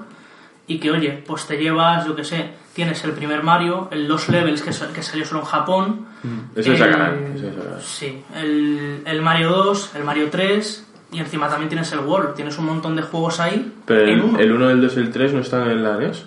[0.66, 4.28] y que, oye, pues te llevas, yo que sé, tienes el primer Mario, el Los
[4.28, 6.06] Levels, que, que salió solo en Japón.
[6.54, 7.34] Ese el- sacarán.
[7.82, 12.34] Sí, el, el Mario 2, el Mario 3, y encima también tienes el World.
[12.34, 13.72] Tienes un montón de juegos ahí.
[13.86, 14.38] Pero el, uno.
[14.38, 16.26] el 1, el 2 y el 3 no están en la NES.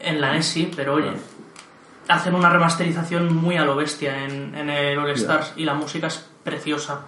[0.00, 1.12] En la NES sí, pero oye,
[2.08, 6.08] hacen una remasterización muy a lo bestia en, en el All Stars y la música
[6.08, 7.02] es preciosa.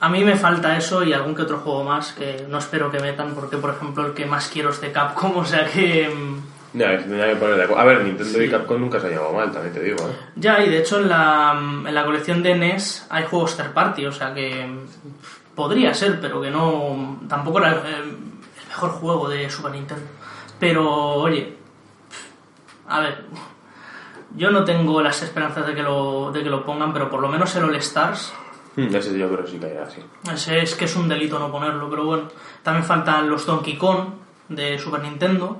[0.00, 3.00] A mí me falta eso y algún que otro juego más que no espero que
[3.00, 6.08] metan porque, por ejemplo, el que más quiero es de Capcom, o sea que...
[6.08, 7.82] mm, Ya, que tendría que poner de acuerdo.
[7.82, 10.12] A ver, Nintendo y Capcom nunca se han llevado mal, también te digo, ¿eh?
[10.36, 14.06] Ya, y de hecho en la, en la colección de NES hay juegos third party,
[14.06, 17.20] o sea que mm, podría ser, pero que no...
[17.28, 18.16] Tampoco era el, el
[18.68, 20.04] mejor juego de Super Nintendo.
[20.58, 21.56] Pero, oye,
[22.88, 23.24] a ver,
[24.36, 27.28] Yo no tengo las esperanzas de que lo, de que lo pongan, pero por lo
[27.28, 28.49] menos el All Stars, Mm,
[28.94, 30.00] Ese yo creo que sí caerá así.
[30.32, 32.28] ese es que es un delito no ponerlo, pero bueno.
[32.62, 34.08] También faltan los Donkey Kong
[34.48, 35.58] de Super Nintendo.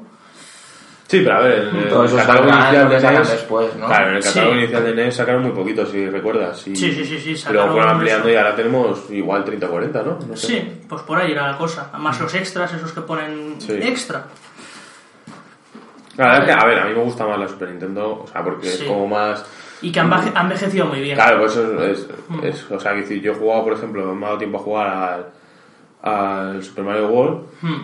[1.06, 3.30] Sí, pero a ver, en el, Todo eso catálogo inicial de NES.
[3.32, 3.86] después, ¿no?
[3.86, 4.58] Claro, en el catálogo Sí.
[4.60, 6.66] inicial de NES sacaron muy poquitos, si recuerdas.
[6.68, 8.34] Y, Sí, sí, sí, sí, luego fueron ampliando eso.
[8.34, 10.18] y ahora tenemos igual 30 o 40, ¿no?
[10.28, 10.46] No sé.
[10.46, 11.88] Sí, pues por ahí irá la cosa.
[11.92, 13.72] Además los extras, esos que ponen Sí.
[13.82, 14.26] extra.
[16.16, 18.26] La verdad es que, a ver, a mí me gusta más la Super Nintendo, o
[18.26, 18.82] sea, porque Sí.
[18.84, 19.44] es como más.
[19.82, 21.16] Y que han han envejecido muy bien.
[21.16, 22.44] Claro, pues eso es, Mm.
[22.44, 24.88] es- O sea, que yo he jugado, por ejemplo, me ha dado tiempo a jugar
[26.02, 27.80] al, al Super Mario World, Hmm.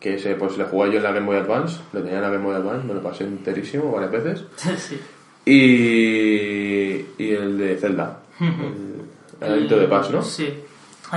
[0.00, 2.30] que ese, pues le jugué yo en la Game Boy Advance, lo tenía en la
[2.30, 4.44] Game Boy Advance, me lo pasé enterísimo varias veces.
[4.78, 5.00] sí.
[5.44, 10.22] Y, y el de Zelda, el, el the Past, ¿no?
[10.22, 10.52] Sí,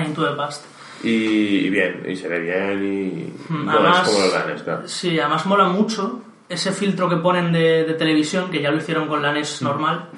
[0.05, 0.65] Into the Past.
[1.03, 4.63] Y, y bien, y se ve bien y Mm, no además- es como los ganes,
[4.63, 4.88] claro.
[4.88, 9.08] Sí, además mola mucho ese filtro que ponen de, de televisión, que ya lo hicieron
[9.08, 10.10] con la NES normal.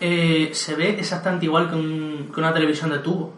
[0.00, 3.32] eh, se ve exactamente igual que, un- que una televisión de tubo.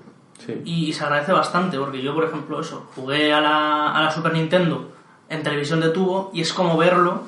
[0.44, 0.60] Sí.
[0.64, 4.32] Y, se agradece bastante, porque yo, por ejemplo, eso, jugué a la, a la Super
[4.32, 4.90] Nintendo
[5.28, 7.22] en televisión de tubo y es como verlo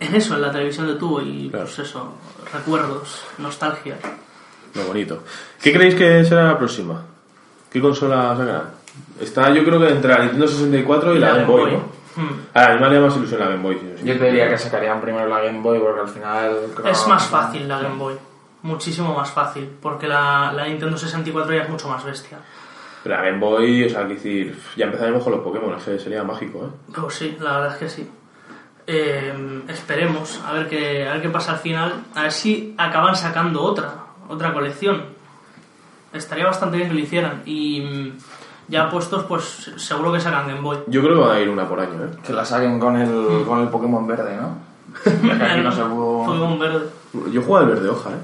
[0.00, 1.20] en eso, en la televisión de tubo.
[1.20, 1.64] Y Claro.
[1.66, 2.14] pues eso,
[2.52, 3.96] recuerdos, nostalgia.
[4.74, 5.22] Lo bonito.
[5.62, 7.02] ¿Qué creéis que será la próxima?
[7.70, 8.70] ¿Qué consola sacarán?
[9.20, 11.84] Está yo creo que entre la Nintendo 64 y la, Game Boy, ¿no?
[12.16, 12.30] Hmm.
[12.54, 13.78] Ah, a mí me haría más ilusión la Game Boy.
[13.78, 14.04] sí.
[14.06, 16.56] Yo te diría que sacarían primero la Game Boy porque al final...
[16.74, 18.14] creo- Es más fácil la Game Boy.
[18.62, 22.38] Muchísimo más fácil, porque la, la Nintendo 64 ya es mucho más bestia.
[23.02, 25.98] Pero la Game Boy, o sea, que decir, ya empezaremos con los Pokémon, es que
[25.98, 26.92] sería mágico, ¿eh?
[26.98, 28.10] Pues sí, la verdad es que sí.
[28.86, 32.04] Eh, esperemos a ver qué a ver qué pasa al final.
[32.14, 33.94] A ver si acaban sacando otra,
[34.28, 35.04] otra colección.
[36.12, 37.42] Estaría bastante bien que lo hicieran.
[37.44, 38.18] Y mm,
[38.68, 40.78] ya puestos, pues seguro que sacan Game Boy.
[40.86, 42.16] Yo creo que van a ir una por año, ¿eh?
[42.26, 44.56] Que la saquen con el, con el Pokémon verde, ¿no?
[45.28, 46.24] Ya que aquí no se pudo...
[46.26, 46.86] Pokémon verde.
[47.30, 48.18] Yo juego al verde hoja, ¿eh?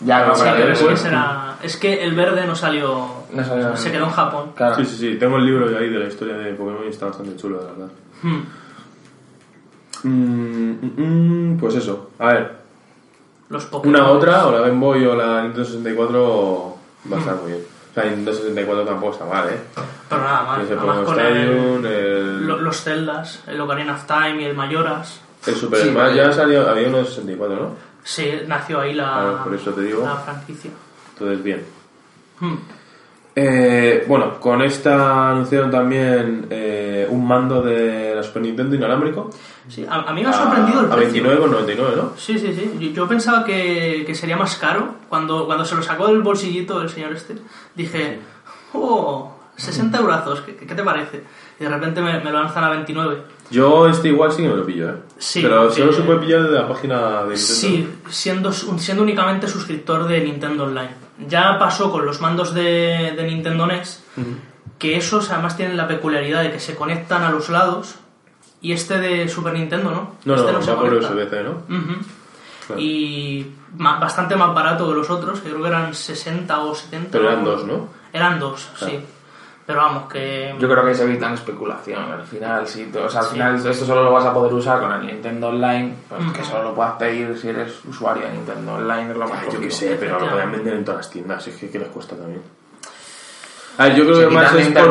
[0.00, 3.06] Ya, no, Sí, pero pero es que, será- es que el verde no salió.
[3.32, 4.50] No salió- se quedó en Japón.
[4.56, 4.74] Claro.
[4.76, 5.14] Sí, sí, sí.
[5.18, 7.88] Tengo el libro ahí de la historia de Pokémon y está bastante chulo, la verdad.
[8.22, 8.42] Hmm.
[10.04, 11.02] Mm, mm,
[11.54, 12.10] mm, pues eso.
[12.18, 12.56] A ver,
[13.48, 13.94] Los Pokémon.
[14.00, 16.76] una otra, o la Game Boy o la Nintendo 64
[17.12, 17.62] va a estar muy bien.
[17.92, 19.60] O sea, Nintendo 64 tampoco está mal, ¿eh?
[20.08, 20.62] Pero nada más.
[20.64, 24.40] Ese Nada más Pokémon con el- Stadium, el, lo- los Zeldas, el Ocarina of Time
[24.42, 25.20] y el Mayoras.
[25.46, 27.76] el Super Sí, Smash ya salió, había uno de 64, ¿no?
[28.04, 30.04] Sí, nació ahí la, Claro, por eso te digo.
[30.04, 30.70] la franquicia.
[31.12, 31.64] Entonces, bien.
[32.40, 32.54] Hmm.
[33.34, 39.30] Eh, bueno, con esta anunciaron también eh, un mando de la Super Nintendo inalámbrico.
[39.68, 41.24] Sí, a, a mí me ha sorprendido el a, a precio.
[41.24, 42.12] 29,99, ¿no?
[42.16, 42.76] Sí, sí, sí.
[42.78, 44.96] Yo, yo pensaba que, que sería más caro.
[45.08, 47.36] Cuando, cuando se lo sacó del bolsillito el señor este,
[47.74, 48.18] dije,
[48.74, 51.22] oh, 60 eurazos, ¿qué, qué te parece?
[51.58, 53.22] Y de repente me, me lo lanzan a 29.
[53.50, 54.94] Yo este igual sí que me lo pillo, ¿eh?
[55.18, 57.36] Sí, Pero solo se puede pillar de la página de Nintendo.
[57.36, 61.01] Sí, siendo, siendo únicamente suscriptor de Nintendo Online.
[61.28, 64.02] Ya pasó con los mandos de, de Nintendo NES,
[64.78, 67.96] que esos además tienen la peculiaridad de que se conectan a los lados,
[68.60, 70.16] y este de Super Nintendo, ¿no?
[70.24, 70.94] No, este no, se va por.
[70.94, 71.62] USB-C, ¿no?
[72.66, 72.80] Claro.
[72.80, 77.10] Y bastante más barato que los otros, que creo que eran 60 o 70.
[77.10, 77.88] Pero eran dos, ¿no?
[78.12, 78.92] Eran dos, Claro.
[78.92, 79.04] sí.
[79.64, 80.54] Pero vamos, que...
[80.58, 82.02] Yo creo que se evitan especulación.
[82.12, 83.32] Al final, sí, o sea, al Sí.
[83.34, 86.64] final esto solo lo vas a poder usar con el Nintendo Online, pues que solo
[86.64, 89.70] lo puedas pedir si eres usuario de Nintendo Online, es lo más Ay, yo qué
[89.70, 92.42] sé, pero lo pueden vender en todas las tiendas, es que ¿qué les cuesta también?
[93.78, 94.88] A ver, yo creo Se que más es por...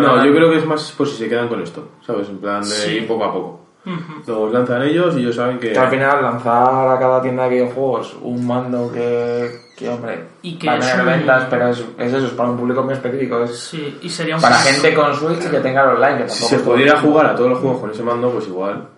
[0.00, 0.24] No, ¿no?
[0.26, 2.28] yo creo que es más por si se quedan con esto, ¿sabes?
[2.28, 2.90] En plan de Sí.
[2.96, 3.63] ir poco a poco.
[3.86, 4.22] Ujú.
[4.26, 5.72] Los lanzan ellos y ellos saben que...
[5.72, 10.56] Que al final lanzar a cada tienda de videojuegos un mando que, que hombre, Y
[10.58, 12.82] que va a es tener un- ventas, pero es, es eso, es para un público
[12.82, 13.42] muy específico.
[13.44, 14.42] Es Sí, y sería un...
[14.42, 17.34] para gente con Switch y que tenga el online, que Si se pudiera jugar a
[17.36, 18.88] todos los juegos con ese mando, pues igual.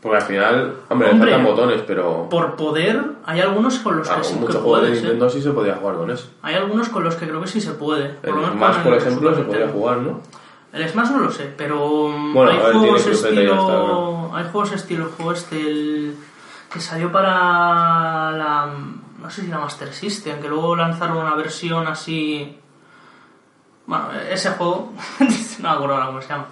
[0.00, 2.28] Porque al final, hombre, le Hombre, faltan botones, pero...
[2.28, 4.92] Por poder, hay algunos con los que Ah, sí que muchos juegos de ¿eh?
[4.94, 6.28] Nintendo sí se podía jugar con eso.
[6.42, 8.08] Hay algunos con los que creo que sí se puede.
[8.08, 9.72] Por El lo menos Smash, con por ejemplo, se podía Nintendo.
[9.80, 10.20] jugar, ¿no?
[10.72, 15.12] El Smash no lo sé, pero Bueno, hay, ver, juegos estilo, hay juegos estilo el
[15.12, 16.16] juego este el
[16.72, 18.74] que salió para la
[19.20, 22.58] no sé si la Master System, que luego lanzaron una versión así
[23.86, 26.46] bueno, ese juego no me acuerdo ahora cómo se llama.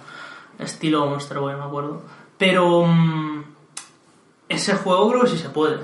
[0.59, 2.01] Estilo Monster Boy, no me acuerdo.
[2.37, 3.43] Pero mm,
[4.49, 5.77] ese juego creo que sí se puede.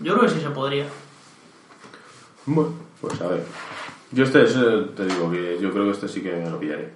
[0.00, 0.86] Yo creo que sí se podría.
[2.46, 3.44] Bueno, pues a ver.
[4.10, 6.92] Yo este, te digo que yo creo que este sí que me lo pillaré.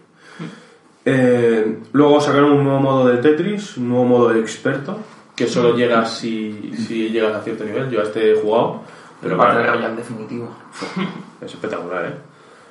[1.04, 4.98] Eh, luego sacaron un nuevo modo de Tetris, un nuevo modo de experto,
[5.34, 7.90] que solo llega si, si llegas a cierto nivel.
[7.90, 8.82] Yo a este he jugado,
[9.20, 10.48] pero Battle claro, Royale definitivo.
[11.40, 12.14] es espectacular, ¿eh?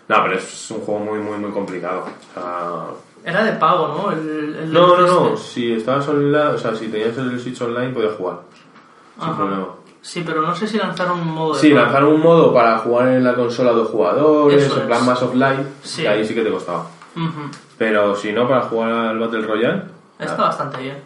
[0.07, 2.05] No, pero es un juego muy, muy, muy complicado.
[2.05, 4.11] O sea, Era de pago, ¿no?
[4.11, 5.37] El, el no, no, no.
[5.37, 8.39] Si estabas online, o sea, si tenías el Switch online, podías jugar.
[9.21, 9.67] Sin problema.
[10.01, 11.83] Sí, pero no sé si lanzaron un modo de Sí, juego.
[11.85, 15.05] lanzaron un modo para jugar en la consola dos jugadores, Eso en plan es.
[15.05, 16.01] más offline, Sí.
[16.01, 16.87] que ahí sí que te costaba.
[17.77, 19.83] Pero si no, para jugar al Battle Royale.
[20.19, 20.47] Está nada.
[20.47, 20.97] bastante bien.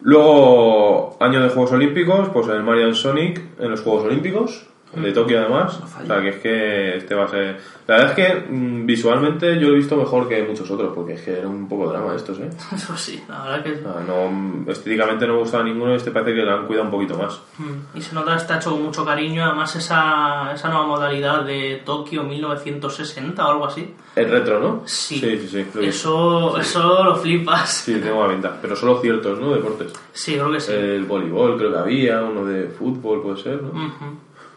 [0.00, 4.66] Luego, año de Juegos Olímpicos, pues el Mario Sonic en los Juegos Olímpicos.
[4.94, 5.78] De Tokio además.
[6.02, 7.58] O sea, que es que este va a ser...
[7.86, 11.12] La verdad es que mm, visualmente yo lo he visto mejor que muchos otros, porque
[11.14, 12.48] es que era un poco drama estos, ¿eh?
[12.74, 13.80] Eso sí, la verdad que...
[13.82, 17.16] No, estéticamente no me gustaba ninguno y este parece que lo han cuidado un poquito
[17.18, 17.40] más.
[17.58, 21.44] Mm, Y se nota que está hecho con mucho cariño, además esa, esa nueva modalidad
[21.44, 23.94] de Tokio 1960 o algo así.
[24.14, 24.82] El retro, ¿no?
[24.86, 25.66] Sí, Sí, sí, sí.
[25.84, 27.70] Eso, eso lo flipas.
[27.70, 28.56] Sí, tengo la venta.
[28.62, 29.52] Pero solo ciertos, ¿no?
[29.54, 29.92] Deportes.
[30.12, 30.72] Sí, creo que sí.
[30.72, 33.68] El voleibol creo que había, uno de fútbol puede ser, ¿no?
[33.68, 34.16] Ujú.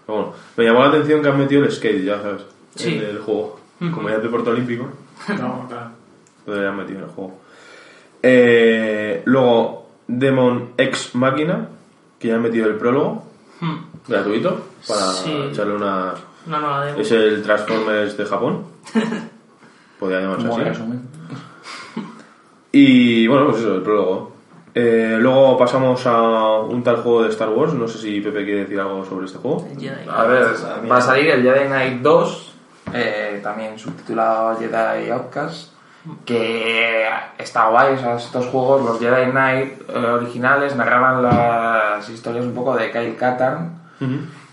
[0.10, 2.41] Pero bueno, me llamó la atención que han metido el skate, ya sabes,
[2.76, 2.95] Sí.
[2.95, 3.60] en el juego.
[3.80, 3.91] Ujú.
[3.91, 4.89] Como ya es deporte olímpico,
[5.39, 5.91] No, claro.
[6.48, 7.39] lo deberían metido en el juego.
[8.24, 11.67] Eh, luego, Demon X Máquina,
[12.17, 13.24] que ya han metido el prólogo,
[13.62, 13.76] Mm.
[14.08, 15.32] gratuito, para Sí.
[15.52, 16.13] echarle una...
[16.48, 17.00] Una nueva demo.
[17.00, 18.63] Es el Transformers de Japón.
[20.00, 20.62] Podría llamarse así.
[20.62, 21.02] resumen.
[22.72, 24.29] Y bueno, pues eso, el prólogo.
[24.75, 27.73] Eh, luego pasamos a un tal juego de Star Wars.
[27.73, 29.67] No sé si Pepe quiere decir algo sobre este juego.
[30.10, 30.47] A ver,
[30.89, 32.53] va a salir el Jedi Knight 2,
[32.93, 35.73] eh, también subtitulado Jedi Outcast,
[36.25, 42.45] que está guay, o sea, estos juegos, los Jedi Knight eh, originales, narraban las historias
[42.45, 43.79] un poco de Kyle Katarn,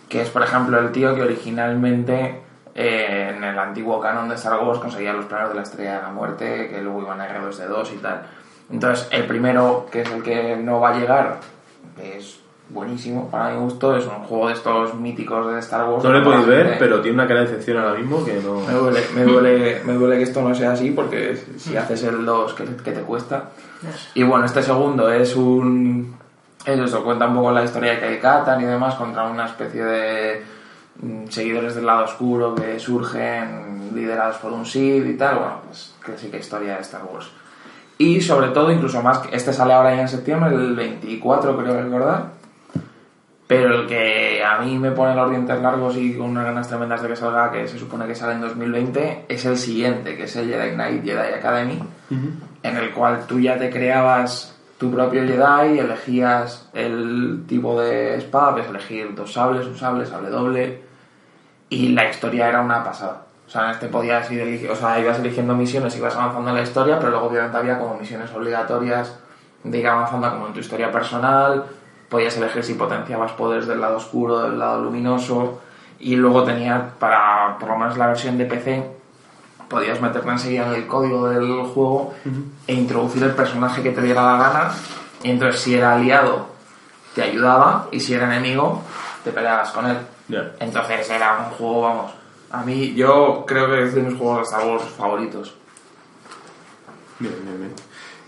[0.08, 2.42] que es, por ejemplo, el tío que originalmente
[2.74, 6.02] eh, en el antiguo canon de Star Wars conseguía los planos de la Estrella de
[6.02, 8.22] la Muerte, que luego iban a R2D2 y tal.
[8.70, 11.40] Entonces, el primero, que es el que no va a llegar,
[12.02, 16.02] es buenísimo, para mi gusto, es un juego de estos míticos de Star Wars.
[16.02, 18.60] No le podéis ver, pero tiene una cara de decepción ahora mismo que no...
[18.60, 22.24] me duele, me, duele, me duele que esto no sea así porque si haces el
[22.24, 23.50] 2 que, que te cuesta.
[24.14, 26.16] Y bueno, este segundo es un...
[26.64, 29.84] Es eso, cuenta un poco la historia de Kyle Katarn y demás contra una especie
[29.84, 30.42] de
[31.00, 35.36] mm, seguidores del lado oscuro que surgen liderados por un Sith y tal.
[35.36, 37.30] Bueno, pues clásica historia de Star Wars.
[37.98, 42.36] Y sobre todo, incluso más, este sale ahora ya en septiembre, el 24 creo recordar.
[43.46, 47.00] Pero el que a mí me pone los dientes largos y con unas ganas tremendas
[47.00, 50.34] de que salga, que se supone que sale en 2020, es el siguiente, que es
[50.36, 51.80] el Jedi Knight Jedi Academy,
[52.10, 58.52] en el cual tú ya te creabas tu propio Jedi, elegías el tipo de espada,
[58.52, 60.82] puedes elegir dos sables, un sable, sable doble,
[61.70, 63.25] y la historia era una pasada.
[63.46, 66.98] O sea, este podías ir o sea, ibas eligiendo misiones, ibas avanzando en la historia,
[66.98, 69.18] pero luego obviamente había como misiones obligatorias
[69.62, 71.64] de ir avanzando como en tu historia personal,
[72.08, 75.60] podías elegir si potenciabas poderes del lado oscuro, del lado luminoso,
[75.98, 78.90] y luego tenía, para por lo menos la versión de PC,
[79.68, 82.14] podías meterte enseguida en el código del juego
[82.66, 84.70] e introducir el personaje que te diera la gana,
[85.22, 86.48] y entonces si era aliado
[87.14, 88.82] te ayudaba, y si era enemigo
[89.24, 89.96] te peleabas con él.
[90.60, 92.12] Entonces era un juego, vamos.
[92.60, 95.54] A mí, yo creo que es de mis juegos de Star Wars favoritos.
[97.18, 97.72] Bien, bien, bien.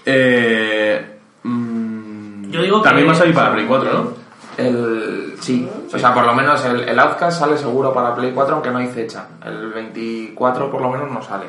[0.05, 4.13] Eh, mm, Yo digo que- También va a salir para Play 4, ¿no?
[4.57, 8.55] El, sí, o sea, por lo menos el, el Outcast sale seguro para Play 4,
[8.55, 9.29] aunque no hay fecha.
[9.45, 11.47] El 24 por lo menos no sale.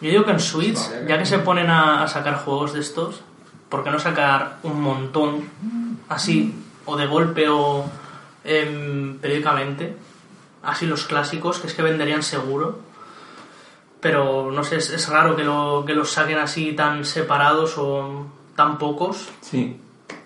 [0.00, 3.22] Yo digo que en Switch, ya que se ponen a, a sacar juegos de estos,
[3.68, 5.44] ¿por qué no sacar un montón
[6.08, 6.54] así,
[6.86, 7.84] o de golpe o
[8.44, 9.96] em, periódicamente?
[10.66, 12.78] Así los clásicos, que es que venderían seguro.
[14.00, 18.26] Pero no sé, es, es raro que, lo, que los saquen así tan separados o
[18.54, 19.28] tan pocos.
[19.40, 19.80] Sí.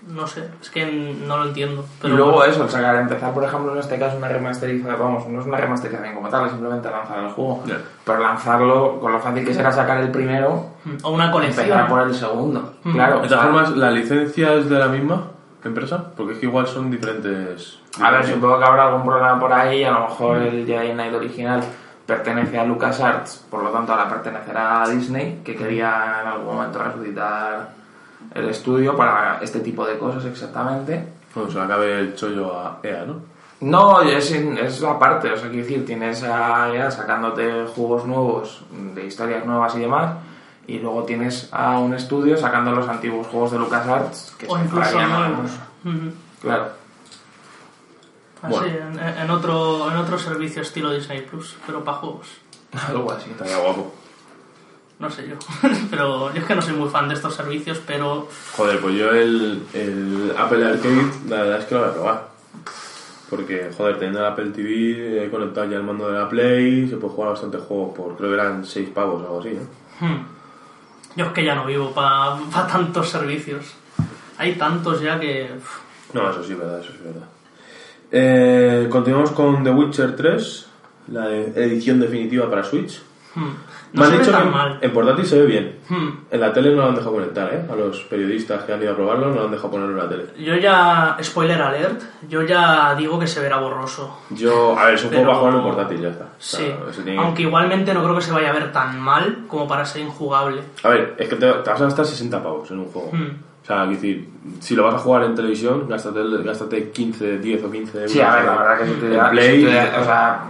[0.09, 0.85] No sé, es que
[1.27, 1.85] no lo entiendo.
[2.01, 5.29] Pero y luego eso, el sacar, empezar por ejemplo en este caso una remasterización, vamos,
[5.29, 7.63] no es una remasterización como tal, es simplemente lanzar el juego.
[8.05, 10.71] Pero lanzarlo, con lo fácil que será sacar el primero,
[11.03, 11.67] O una colección.
[11.67, 12.75] empezar por el segundo.
[12.83, 12.93] Mm.
[12.93, 13.21] Claro.
[13.21, 15.29] De o todas formas, ¿la licencia es de la misma
[15.65, 16.13] empresa?
[16.17, 17.79] Porque es que igual son diferentes...
[17.99, 21.15] A ver, supongo que habrá algún problema por ahí, a lo mejor el Jedi Knight
[21.15, 21.63] original
[22.07, 26.83] pertenece a LucasArts, por lo tanto ahora pertenecerá a Disney, que quería en algún momento
[26.83, 27.71] resucitar
[28.35, 31.05] el estudio para este tipo de cosas exactamente.
[31.35, 33.31] Le acabe el chollo a EA, ¿no?
[33.61, 38.63] No, es, es aparte, o sea, quiero decir, tienes a EA sacándote juegos nuevos,
[38.95, 40.15] de historias nuevas y demás,
[40.67, 44.65] y luego tienes a un estudio sacando los antiguos juegos de LucasArts, que O se
[44.65, 45.51] incluso nuevos.
[46.41, 46.80] Claro.
[48.43, 48.67] Así, Bueno.
[49.01, 52.27] en, en otro, en otro servicio estilo Disney Plus, pero para juegos.
[52.89, 53.31] Algo así.
[53.31, 53.95] Estaría guapo.
[54.99, 55.37] No sé yo.
[55.91, 59.11] pero yo es que no soy muy fan de estos servicios, pero Joder, pues yo
[59.13, 62.31] el, el Apple Arcade, la verdad es que lo voy a probar.
[63.31, 66.97] Porque, joder, teniendo el Apple TV, he conectado ya el mando de la Play, se
[66.97, 70.07] puede jugar bastante juegos por, creo que eran 6 pavos o algo así, ¿no?
[70.07, 70.27] hmm,
[71.17, 72.37] yo es que ya no vivo para
[72.67, 73.65] tantos servicios.
[74.37, 75.49] Hay tantos ya que...
[76.13, 77.29] No, eso sí es verdad, eso sí es verdad.
[78.13, 80.67] Eh, continuamos con The Witcher 3,
[81.13, 83.01] la edición definitiva para Switch.
[83.35, 83.51] Hmm.
[83.93, 84.79] Me No han se ve tan que mal.
[84.81, 85.77] en portátil se ve bien.
[85.89, 86.09] Hmm.
[86.31, 87.65] En la tele no lo han dejado conectar, ¿eh?
[87.73, 90.09] A los periodistas que han ido a probarlo no lo han dejado ponerlo en la
[90.09, 90.27] tele.
[90.39, 94.21] Yo ya, spoiler alert, yo ya digo que se verá borroso.
[94.31, 96.25] Yo, a ver, es un Pero- juego para jugarlo en portátil, ya está.
[96.25, 99.01] O Sí, sea, eso tiene- aunque igualmente no creo que se vaya a ver tan
[99.01, 100.63] mal como para ser injugable.
[100.85, 103.11] A ver, es que te, te vas a gastar 60 pavos en un juego.
[103.13, 103.50] Hmm.
[103.63, 104.29] O sea, decir,
[104.61, 108.13] si lo vas a jugar en televisión, gástate, gástate 15, 10 o 15 euros.
[108.13, 109.61] Sí, a ver, la verdad que si te da, Play.
[109.61, 110.41] si te da- o sea,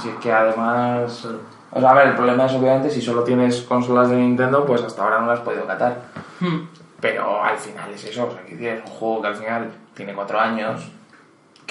[0.00, 1.26] si es que además,
[1.72, 4.82] o sea, a ver, el problema es obviamente si solo tienes consolas de Nintendo, pues
[4.82, 6.02] hasta ahora no las has podido catar.
[6.40, 6.60] Hmm.
[7.00, 10.14] Pero al final es eso, o sea, que es un juego que al final tiene
[10.14, 10.88] cuatro años,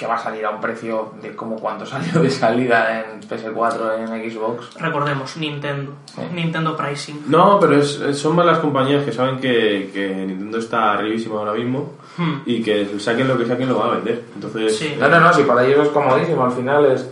[0.02, 3.98] que va a salir a un precio de como cuánto salió de salida en PS4,
[4.00, 4.74] en Xbox.
[4.80, 5.92] Recordemos, Nintendo.
[6.06, 6.20] Sí.
[6.34, 7.22] Nintendo Pricing.
[7.28, 11.52] No, pero es, son más las compañías que saben que, que Nintendo está arribísima ahora
[11.52, 12.42] mismo Hmm.
[12.44, 14.24] y que saquen lo que saquen lo van a vender.
[14.34, 14.96] Entonces, Sí.
[14.98, 17.10] No, no, no, si para ellos es comodísimo, al final es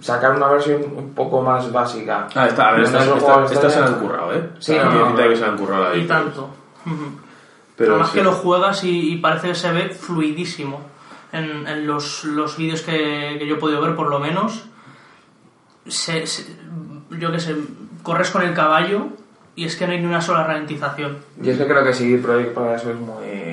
[0.00, 2.26] sacar una versión un poco más básica.
[2.34, 4.50] Ah, esta, a ver, No estas, esta- estas se la han currado, ¿eh?
[4.58, 5.16] Sí, O sea, no, no.
[5.16, 6.00] de que se la han currado ahí.
[6.00, 6.50] Y tanto.
[7.76, 8.18] Pero Además sí.
[8.18, 10.80] que lo juegas y, y parece que se ve fluidísimo.
[11.32, 14.64] En, en los, los vídeos que, que yo he podido ver, por lo menos,
[15.86, 16.56] se, se-
[17.10, 17.54] yo qué sé,
[18.02, 19.08] corres con el caballo
[19.54, 21.18] y es que no hay ni una sola ralentización.
[21.42, 23.48] Y es que creo que sí, Project para eso es muy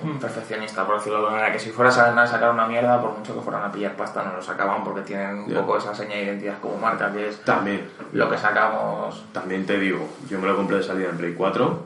[0.00, 0.16] Hmm.
[0.20, 1.52] perfeccionista, por decirlo de alguna manera.
[1.52, 4.32] Que si fueras a sacar una mierda, por mucho que fueran a pillar pasta, no
[4.36, 7.88] lo sacaban porque tienen un poco esa seña de identidad como marca, que es También,
[8.12, 9.24] lo que sacamos.
[9.32, 11.82] también te digo, yo me lo compré de salida en Play 4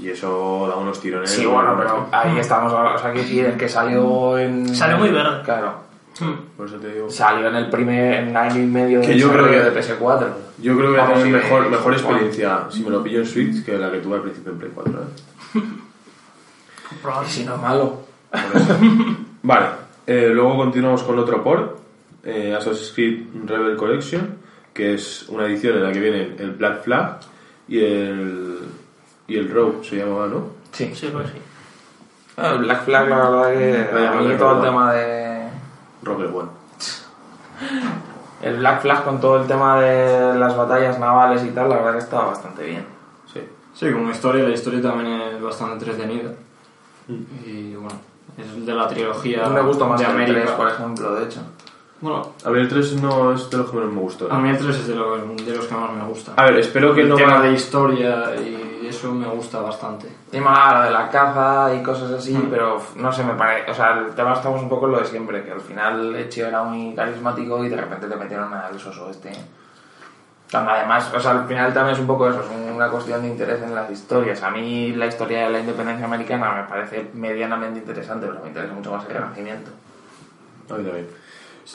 [0.00, 1.30] y eso da unos tirones.
[1.30, 2.72] Sí, bueno, pero ahí estamos.
[2.72, 4.74] O sea, que decir, el que salió en.
[4.74, 5.42] Salió muy verde.
[5.44, 5.74] Claro.
[6.18, 6.32] Hmm.
[6.56, 7.10] Por eso te digo.
[7.10, 8.14] Salió en el primer.
[8.28, 10.26] en año y medio Que de yo creo que- de PS4.
[10.58, 11.96] Yo creo que voy a tener mejor, mejor bueno.
[11.96, 14.70] experiencia si me lo pillo en Switch que la que tuve al principio en Play
[14.74, 14.92] 4.
[14.92, 15.60] ¿eh?
[17.26, 18.00] Si no es malo.
[19.42, 19.66] Vale,
[20.06, 21.78] eh, luego continuamos con otro port,
[22.24, 24.36] eh, Assassin's Creed Rebel Collection,
[24.74, 27.20] que es una edición en la que vienen el Black Flag
[27.68, 28.49] y el,
[29.32, 30.42] y el Rogue, se llamaba, ¿no?
[30.72, 30.92] Sí.
[30.94, 31.38] Sí, pues sí.
[32.36, 33.88] El Black Flag, la verdad que.
[33.92, 35.48] Vaya, a mí todo el tema de.
[36.02, 36.48] Rogue el One.
[38.42, 41.92] El Black Flag con todo el tema de las batallas navales y tal, la verdad
[41.92, 42.84] que estaba bastante bien.
[43.32, 43.40] Sí.
[43.74, 46.30] Sí, como historia, la historia también es bastante entretenida.
[47.44, 47.98] Y bueno,
[48.38, 49.46] es de la trilogía.
[49.48, 50.40] me gusta más de que el América.
[50.42, 51.40] 3, por ejemplo, de hecho.
[52.00, 54.32] Bueno, A ver, el 3 no es de los que menos me gustó.
[54.32, 56.32] a mí el 3 es de los, de los que más me gusta.
[56.36, 58.59] A ver, espero que el no tema va- de historia y
[59.00, 60.06] eso me gusta bastante.
[60.40, 62.48] Más lo de la caza y cosas así, Mm.
[62.50, 63.70] pero no sé, me parece.
[63.70, 66.46] O sea, el tema estamos un poco en lo de siempre, que al final Ezio
[66.46, 69.32] era muy carismático y de repente te metieron al soso este.
[70.52, 73.62] Además, o sea, al final también es un poco eso, es una cuestión de interés
[73.62, 74.42] en las historias.
[74.42, 78.72] A mí la historia de la independencia americana me parece medianamente interesante, pero me interesa
[78.74, 79.70] mucho más el renacimiento.
[80.70, 81.06] A mí también.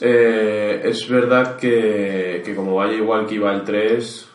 [0.01, 4.29] Eh, es verdad que, que como vaya igual que iba el 3,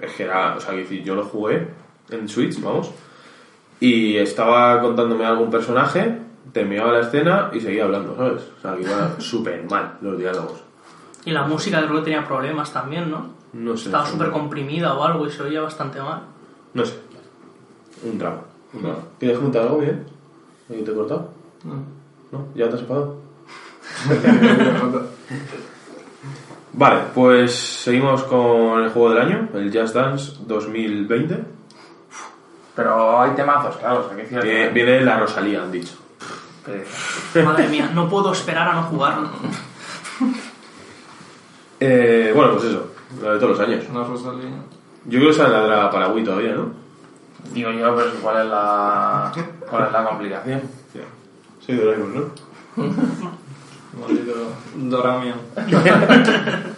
[0.00, 2.90] es que era, o sea, yo lo jugué en Switch, vamos,
[3.80, 6.18] y estaba contándome algún personaje,
[6.52, 8.42] terminaba la escena y seguía hablando, ¿sabes?
[8.58, 10.62] O sea, que iba súper mal los diálogos.
[11.24, 13.30] Y la música creo que tenía problemas también, ¿no?
[13.52, 13.86] No sé.
[13.86, 16.22] Estaba súper comprimida o algo y se oía bastante mal.
[16.74, 16.98] No sé.
[18.04, 18.40] Un drama.
[18.72, 18.98] Un drama.
[19.18, 20.04] ¿Quieres comentar algo bien?
[20.68, 21.28] ¿Alguien te he cortado?
[22.32, 22.46] ¿No?
[22.54, 23.16] ¿Ya te has enfadado?
[26.74, 31.51] Vale, pues seguimos con el juego del año, el Just Dance 2020.
[32.74, 35.94] Pero hay temazos, claro, o sea, que decir, Viene, viene la Rosalía, han dicho.
[37.44, 39.30] Madre mía, no puedo esperar a no jugarlo.
[41.84, 43.88] Eh, bueno, pues eso, lo de todos los años.
[43.88, 44.50] No Rosalía.
[45.06, 46.70] Yo creo que sale la Draga para Wii todavía, ¿no?
[47.52, 49.32] Digo yo, pero ¿cuál es la,
[49.68, 50.62] cuál es la complicación?
[51.66, 52.30] Sí, Doraemon, ¿no?
[54.00, 54.32] Maldito
[54.76, 55.40] Doramion.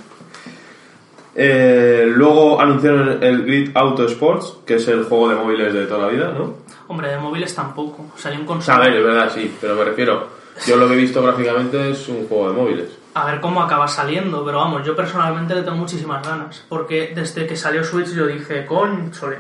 [1.35, 6.07] Eh, luego anunciaron el Grid Auto Sports, que es el juego de móviles de toda
[6.07, 6.55] la vida, ¿no?
[6.87, 8.07] Hombre, de móviles tampoco.
[8.17, 8.79] Salió un sea, a consola.
[8.79, 10.29] ver, es verdad, sí, pero me refiero,
[10.67, 12.89] yo lo que he visto gráficamente es un juego de móviles.
[13.15, 16.65] A ver cómo acaba saliendo, pero vamos, yo personalmente le tengo muchísimas ganas.
[16.69, 19.39] Porque desde que salió Switch yo dije, conchole,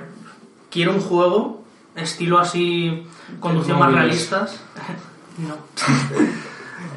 [0.70, 1.64] quiero un juego
[1.97, 3.07] estilo así,
[3.40, 4.64] conducción más realistas.
[5.38, 5.57] no.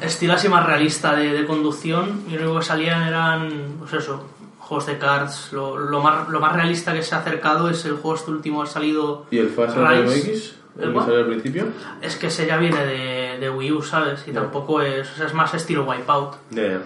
[0.00, 4.24] estilo así más realista de, de conducción y lo único que salían eran, pues eso,
[4.68, 5.52] juegos de cards.
[5.52, 8.62] Lo, lo más, lo más realista que se ha acercado es el juego este último
[8.62, 9.26] que ha salido.
[9.30, 9.76] ¿Y el Fast.
[9.76, 10.54] MX?
[10.78, 11.66] ¿El ¿El que salió al principio?
[12.02, 14.28] Es que ese ya viene de, de Wii U, ¿sabes?
[14.28, 16.34] Y tampoco es, o sea, es más estilo Wipeout.
[16.50, 16.80] Ya.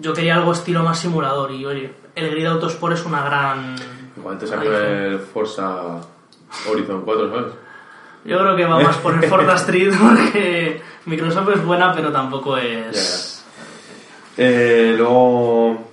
[0.00, 3.76] Yo quería algo estilo más simulador y oye, el Grid Autosport es una gran...
[4.16, 6.00] Igual te salió el Forza
[6.68, 7.52] Horizon 4, ¿sabes?
[8.24, 12.56] Yo creo que va más por el Forza Street porque Microsoft es buena pero tampoco
[12.56, 13.44] es...
[14.36, 15.83] Eh, luego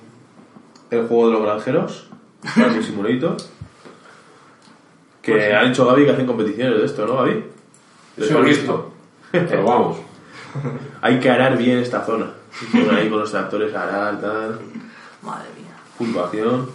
[0.92, 2.08] el juego de los granjeros,
[2.44, 3.38] Farming Simulator.
[5.22, 5.52] Que Pues sí.
[5.52, 7.46] ha dicho Gaby que hacen competiciones de esto, ¿no, Gaby?
[8.18, 8.92] De Sí, lo he visto.
[9.32, 9.98] Pero vamos.
[11.02, 12.32] Hay que arar bien esta zona.
[12.72, 14.60] Ponen ahí con los tractores a arar, tal.
[15.22, 15.76] Madre mía.
[15.98, 16.70] Puntuación.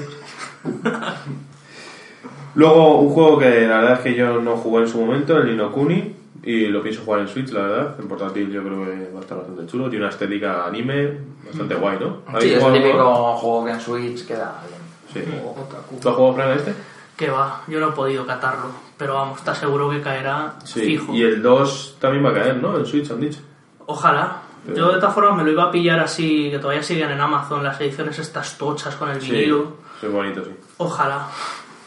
[2.55, 5.47] Luego, un juego que la verdad es que yo no jugué en su momento, el
[5.47, 7.95] Nino Kuni, y lo pienso jugar en Switch, la verdad.
[7.99, 9.89] En portátil yo creo que va a estar bastante chulo.
[9.89, 12.07] Tiene una estética anime bastante guay, ¿no?
[12.07, 14.81] Sí, ¿Habéis es el jugado típico juego que en Switch queda bien.
[15.25, 15.31] Sí.
[15.45, 15.97] O Otaku.
[15.99, 16.73] ¿Tú has jugado Fran este?
[17.17, 20.81] Que va, yo no he podido catarlo, pero vamos, está seguro que caerá Sí.
[20.81, 21.13] fijo.
[21.13, 22.75] Y el 2 también va a caer, ¿no?
[22.77, 23.39] En Switch han dicho.
[23.85, 24.37] Ojalá.
[24.65, 27.19] Pero- Yo de todas formas me lo iba a pillar así, que todavía siguen en
[27.19, 29.31] Amazon las ediciones estas tochas con el Sí.
[29.31, 29.73] vinilo.
[29.99, 30.51] Sí, bonito, sí.
[30.77, 31.27] Ojalá.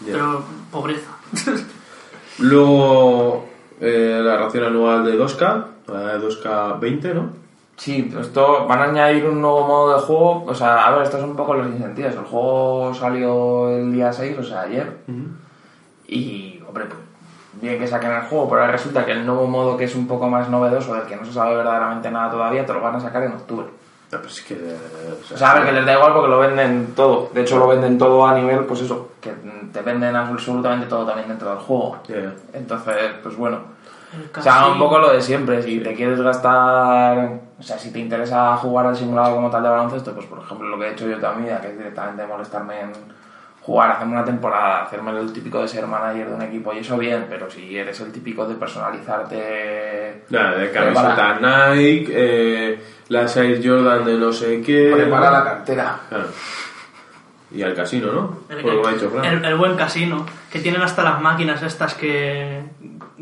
[0.04, 1.10] Pero pobreza.
[2.38, 3.48] Luego,
[3.84, 7.28] eh, la ración anual de 2K, la de 2K20, ¿no?
[7.76, 10.44] Sí, esto van a añadir un nuevo modo de juego.
[10.46, 12.12] O sea, a ver, estos son un poco los incentivos.
[12.14, 14.98] El juego salió el día 6, o sea, ayer.
[16.06, 16.98] Y, hombre, pues
[17.60, 20.06] bien que saquen el juego, pero ahora resulta que el nuevo modo que es un
[20.06, 23.00] poco más novedoso, del que no se sabe verdaderamente nada todavía, te lo van a
[23.00, 23.66] sacar en octubre.
[24.12, 24.54] No, pero es que...
[24.54, 27.30] eh, O sea, a ver, que les da igual porque lo venden todo.
[27.34, 29.32] De hecho, lo venden todo a nivel, pues eso, que
[29.72, 31.98] te venden absolutamente todo también dentro del juego.
[32.52, 33.73] Entonces, pues bueno.
[34.16, 35.62] El O sea, un poco lo de siempre.
[35.62, 37.40] Si te quieres gastar.
[37.58, 40.68] O sea, si te interesa jugar al simulador como tal de baloncesto, pues por ejemplo
[40.68, 42.92] lo que he hecho yo toda mi vida, que es directamente molestarme en
[43.62, 46.98] jugar, hacerme una temporada, hacerme el típico de ser manager de un equipo y eso
[46.98, 50.24] bien, pero si eres el típico de personalizarte.
[50.30, 51.38] Nada, de camiseta
[51.74, 54.92] Nike, eh, las Air Jordan de no sé qué...
[54.94, 55.96] Prepara la cartera.
[56.08, 56.24] Claro.
[57.52, 58.38] Y al casino, ¿no?
[58.48, 59.24] El, Por lo que me ha dicho Fran.
[59.24, 62.62] el- el buen casino, que tienen hasta las máquinas estas que,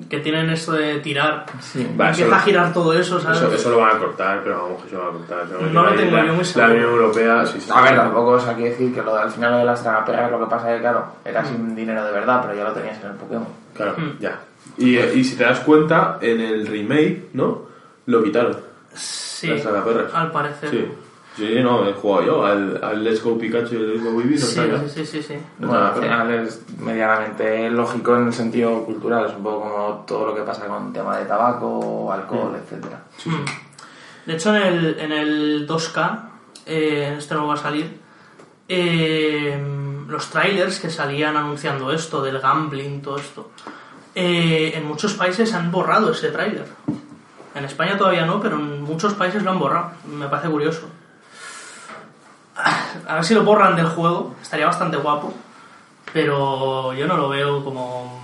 [0.08, 1.44] que tienen eso de tirar.
[1.60, 3.38] Sí, va, Empieza eso- a girar todo eso, ¿sabes?
[3.38, 5.70] Eso, eso lo van a cortar, pero vamos, que eso lo van a cortar.
[5.70, 6.72] No lo tengo la- yo muy La seguro.
[6.72, 7.70] Unión Europea, sí, sí.
[7.74, 10.30] A ver, tampoco os hay que decir que lo al final lo de las tragaperras
[10.30, 12.98] lo que pasa es que, claro, era sin dinero de verdad, pero ya lo tenías
[13.04, 13.46] en el Pokémon.
[13.74, 14.18] Claro, Mm.
[14.18, 14.40] ya.
[14.78, 17.62] Y, eh, y si te das cuenta, en el remake, ¿no?
[18.06, 18.56] Lo quitaron.
[18.94, 20.14] Sí, Las tragaperras.
[20.14, 20.70] al parecer.
[20.70, 20.88] Sí.
[21.36, 24.38] Sí, no, he jugado yo al, al Let's Go Pikachu y el Let's Go Eevee,
[24.38, 25.34] no Sí, sí, sí, sí, sí.
[25.58, 30.26] Bueno, al final es medianamente lógico en el sentido cultural, es un poco como todo
[30.26, 33.02] lo que pasa con el tema de tabaco, alcohol, etcétera.
[33.24, 34.26] Mm.
[34.26, 36.20] De hecho, en el, en el 2K,
[36.66, 37.98] eh, este no va a salir,
[38.68, 39.58] eh,
[40.08, 43.50] los trailers que salían anunciando esto, del gambling, todo esto,
[44.14, 46.66] eh, en muchos países han borrado ese trailer.
[47.54, 49.92] En España todavía no, pero en muchos países lo han borrado.
[50.06, 50.88] Me parece curioso.
[53.06, 55.32] A ver si lo borran del juego, estaría bastante guapo,
[56.12, 58.20] pero yo no lo veo como...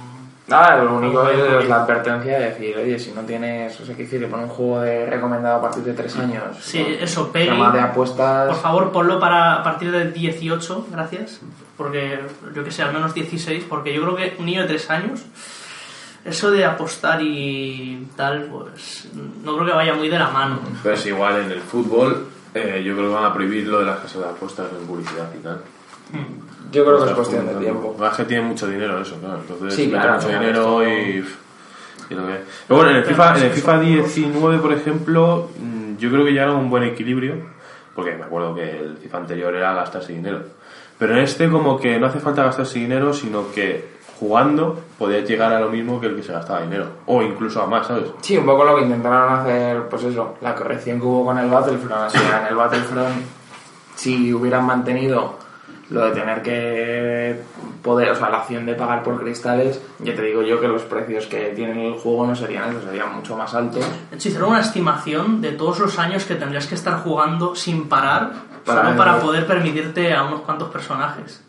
[0.46, 4.04] Nada, lo único es, la advertencia de decir, oye, si no tienes, o sea, que
[4.04, 6.42] decir, pone un juego de recomendado a partir de 3 años.
[6.62, 7.04] Sí, ¿no?
[7.04, 7.50] eso, peli.
[7.50, 8.48] Tema de apuestas.
[8.48, 11.42] Por favor, ponlo para a partir de 18, gracias.
[11.76, 12.18] Porque
[12.54, 15.20] yo que sé, al menos 16, porque yo creo que un niño de 3 años,
[16.24, 19.06] eso de apostar y tal, pues
[19.44, 20.60] no creo que vaya muy de la mano.
[20.82, 23.86] Pero es igual en el fútbol, eh, yo creo que van a prohibir lo de
[23.86, 25.61] las casas de apuestas en publicidad y tal.
[26.72, 27.94] Yo creo que es cuestión de tiempo.
[27.99, 29.38] Más que tiene mucho dinero eso, claro.
[29.40, 30.88] Entonces, Sí, claro, mucho claro, dinero esto-
[32.09, 34.59] y, y lo que- Pero bueno, en el FIFA, en el FIFA son puros- 19,
[34.59, 37.34] por ejemplo, mm, yo creo que ya era un buen equilibrio,
[37.94, 40.42] porque me acuerdo que el FIFA anterior era gastarse dinero.
[40.99, 45.52] Pero en este como que no hace falta gastarse dinero, sino que jugando podías llegar
[45.52, 46.86] a lo mismo que el que se gastaba dinero.
[47.06, 48.10] O incluso a más, ¿sabes?
[48.20, 51.48] Sí, un poco lo que intentaron hacer, pues eso, la corrección que hubo con el
[51.48, 52.06] Battlefront.
[52.06, 53.16] O sea, en el Battlefront,
[53.94, 55.36] si hubieran mantenido
[55.90, 57.40] lo de tener que
[57.82, 60.82] poder, o sea, la opción de pagar por cristales, ya te digo yo que los
[60.82, 63.84] precios que tiene el juego no serían esos, serían mucho más altos.
[64.10, 67.88] De hecho, hicieron una estimación de todos los años que tendrías que estar jugando sin
[67.88, 68.32] parar,
[68.64, 71.42] Para solo para poder permitirte a unos cuantos personajes.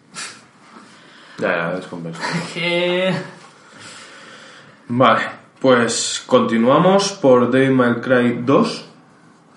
[1.40, 2.22] Ya, ya, descompenso.
[2.54, 3.14] Que...
[4.90, 5.22] Vale,
[5.60, 8.86] pues continuamos por Devil May Cry 2,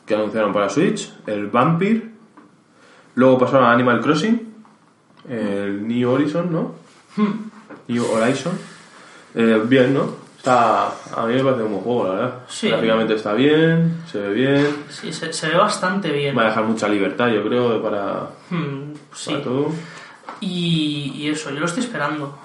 [0.07, 2.03] que anunciaron para Switch, el Vampire,
[3.15, 4.55] luego pasaron a Animal Crossing,
[5.29, 6.75] el New Horizon, ¿no?
[7.89, 8.53] New Horizon.
[9.35, 10.21] Eh, bien, ¿no?
[10.37, 12.35] Está, a mí me parece un buen juego, la verdad.
[12.49, 12.69] Sí.
[12.69, 16.37] Gráficamente está bien, se ve bien, Sí, se, se ve bastante bien.
[16.37, 19.31] va a dejar mucha libertad, yo creo, para, Hmm, sí.
[19.33, 19.69] para todo.
[20.43, 22.37] Y, y eso, yo lo estoy esperando.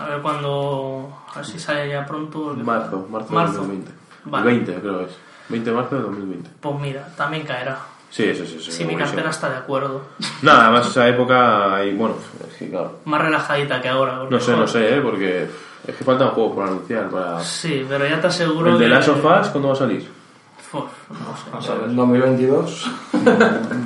[0.00, 1.12] A ver cuando.
[1.34, 2.54] A ver si sale ya pronto.
[2.56, 3.54] Marzo, marzo, de Marzo.
[3.58, 3.92] 2020.
[4.24, 4.50] Vale.
[4.50, 5.10] El 20 creo que es.
[5.48, 6.50] 20 de marzo de 2020.
[6.60, 7.78] Pues mira, también caerá.
[8.08, 8.58] Sí, sí, sí.
[8.60, 10.02] sí Si mi cartera está de acuerdo.
[10.42, 12.16] Nada, además esa época, y bueno,
[12.48, 14.24] es que claro, Más relajadita que ahora.
[14.28, 15.00] no sé, no sé, ¿eh?
[15.00, 15.46] porque
[15.86, 17.08] es que faltan juegos por anunciar.
[17.08, 17.40] Para...
[17.40, 20.08] Sí, pero ya te aseguro ¿El de que- Last of Us cuándo va a salir?
[20.72, 22.90] O sea, en 2022.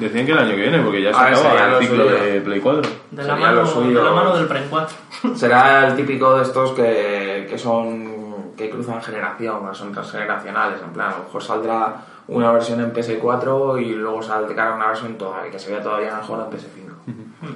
[0.01, 2.05] Decían que el año que viene, porque ya se A ver, acaba el lo ciclo
[2.05, 2.17] suyo.
[2.25, 2.83] de Play 4.
[3.11, 3.99] De la, Sería mano, suyo.
[3.99, 4.97] de la mano del Prime 4.
[5.35, 8.13] Será el típico de estos que, que son
[8.57, 10.81] que cruzan generación, que son transgeneracionales.
[10.83, 11.97] En plan, a lo mejor saldrá
[12.29, 16.47] una versión en PS4 y luego saldrá una versión todavía que se vea todavía mejor
[16.47, 17.55] en PS5.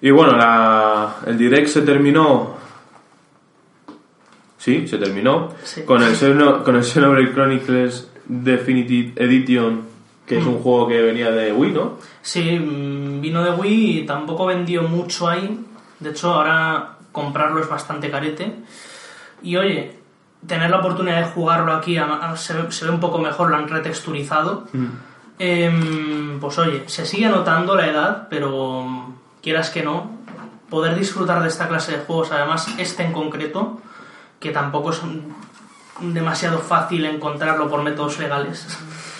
[0.00, 2.54] Y bueno, la- el direct se terminó.
[4.58, 5.50] Sí, se terminó.
[5.62, 5.82] Sí.
[5.82, 9.82] Con el Xeno- con el Xenoblade Chronicles Definitive Edition,
[10.26, 11.98] que es un juego que venía de Wii, ¿no?
[12.22, 15.60] Sí, mm, vino de Wii y tampoco vendió mucho ahí.
[16.00, 18.54] De hecho, ahora comprarlo es bastante carete.
[19.42, 19.98] Y oye,
[20.46, 21.96] tener la oportunidad de jugarlo aquí
[22.36, 24.66] se, ve, se ve un poco mejor, lo han retexturizado.
[25.38, 30.10] Em, pues oye, se sigue notando la edad, pero mm, quieras que no,
[30.70, 33.80] poder disfrutar de esta clase de juegos, además este en concreto,
[34.38, 35.18] que tampoco es mm,
[36.00, 38.66] demasiado fácil encontrarlo por métodos legales.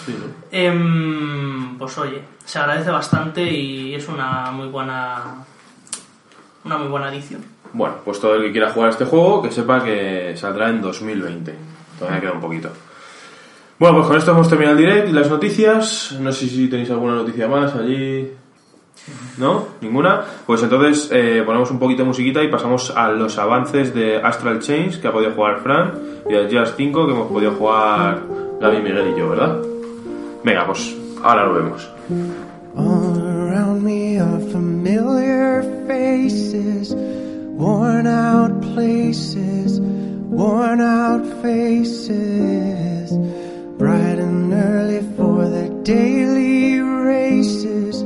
[0.51, 5.47] Em, pues oye, se agradece bastante y es una muy buena
[6.63, 7.43] una muy buena adición.
[7.73, 11.55] Bueno, pues todo el que quiera jugar este juego, que sepa que saldrá en 2020.
[11.99, 12.71] Todavía queda un poquito.
[13.79, 16.17] Bueno, pues con esto hemos terminado el direct y las noticias.
[16.21, 18.31] No sé si tenéis alguna noticia más allí.
[19.39, 19.67] ¿No?
[19.81, 20.25] ¿Ninguna?
[20.47, 24.61] Pues entonces eh, ponemos un poquito de musiquita y pasamos a los avances de Astral
[24.61, 25.93] Chains que ha podido jugar Fran
[26.29, 28.23] y al Jazz 5 que hemos podido jugar
[28.61, 29.59] Gaby, Miguel y yo, ¿verdad?
[30.45, 31.91] Venga, pues ahora lo vemos.
[32.77, 43.13] All around me are familiar faces, worn out places, worn out faces,
[43.79, 48.04] bright and early for their daily races,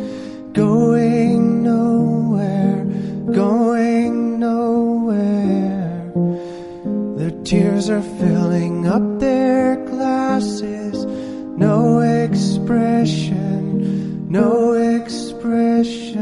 [0.59, 2.85] going nowhere,
[3.33, 6.13] going nowhere.
[7.17, 11.07] Their tears are filling up their glasses.
[11.69, 13.63] No expression,
[14.29, 16.17] no expression.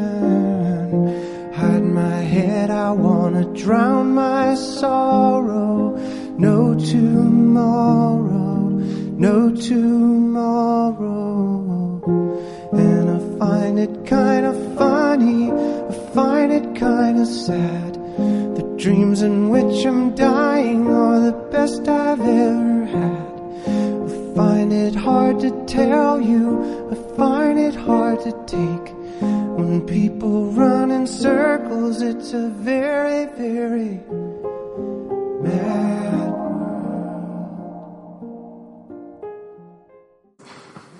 [1.54, 4.15] Hide my head, I wanna drown
[17.26, 17.94] sad.
[18.56, 23.36] The dreams in which I'm dying are the best I've ever had.
[24.06, 28.94] I find it hard to tell you, I find it hard to take.
[29.58, 34.00] When people run in circles, it's a very, very
[35.42, 35.96] mad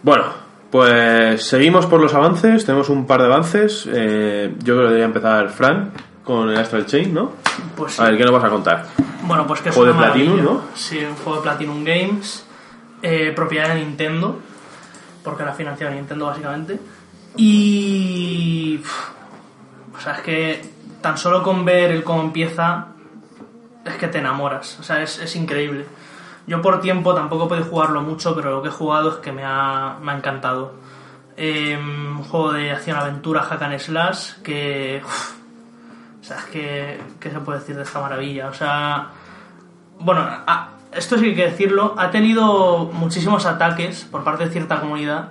[0.02, 0.24] Bueno,
[0.70, 2.64] pues seguimos por los avances.
[2.64, 3.88] Tenemos un par de avances.
[3.92, 5.90] Eh, yo creo que debería empezar Fran
[6.26, 7.32] con el Astral Chain, ¿no?
[7.76, 8.02] Pues sí.
[8.02, 8.84] A ver, ¿qué nos vas a contar?
[9.22, 10.54] Bueno, pues que es Juego una de Platinum, maravilla.
[10.54, 10.62] ¿no?
[10.74, 12.44] Sí, un juego de Platinum Games,
[13.00, 14.40] eh, propiedad de Nintendo,
[15.22, 16.80] porque la financiado Nintendo básicamente.
[17.36, 18.80] Y.
[19.96, 20.68] O sea, es que
[21.00, 22.88] tan solo con ver el cómo empieza,
[23.84, 24.78] es que te enamoras.
[24.80, 25.86] O sea, es, es increíble.
[26.48, 29.44] Yo por tiempo tampoco podido jugarlo mucho, pero lo que he jugado es que me
[29.44, 30.74] ha, me ha encantado.
[31.36, 35.02] Eh, un juego de acción-aventura, hack and slash, que.
[35.04, 35.35] uf,
[36.26, 37.00] sea, es que.
[37.20, 38.48] ¿Qué se puede decir de esta maravilla?
[38.48, 39.08] O sea.
[39.98, 41.94] Bueno, a- esto sí que hay que decirlo.
[41.98, 45.30] Ha tenido muchísimos ataques por parte de cierta comunidad.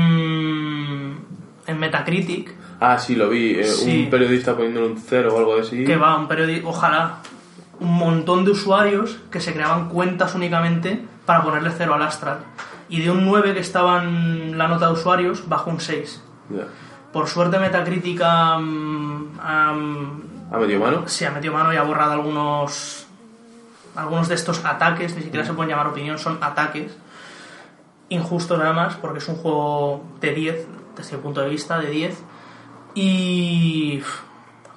[0.00, 1.18] En,
[1.66, 2.54] en Metacritic.
[2.80, 3.58] Ah, sí, lo vi.
[3.60, 4.04] eh, Sí.
[4.04, 5.84] Un periodista poniéndole un cero o algo así.
[5.84, 6.68] Que va, un periódico.
[6.70, 7.16] Ojalá.
[7.80, 12.38] Un montón de usuarios que se creaban cuentas únicamente para ponerle cero al Astral.
[12.90, 16.22] Y de un 9 que estaba en la nota de usuarios, bajó un 6.
[16.50, 16.64] Ya.
[17.12, 21.04] Por suerte Metacritic ha, mm, ha, ¿Ha metido mano?
[21.06, 23.06] ha metido mano y ha borrado algunos
[23.96, 26.96] algunos de estos ataques, ni siquiera se pueden llamar opinión, son ataques
[28.08, 31.90] injustos nada más, porque es un juego de 10, desde mi punto de vista, de
[31.90, 32.22] 10,
[32.94, 34.00] y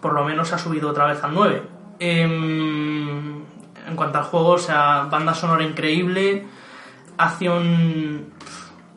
[0.01, 1.61] por lo menos ha subido otra vez al 9.
[1.99, 3.43] Em,
[3.87, 6.45] en cuanto al juego, o sea, banda sonora increíble,
[7.17, 8.25] acción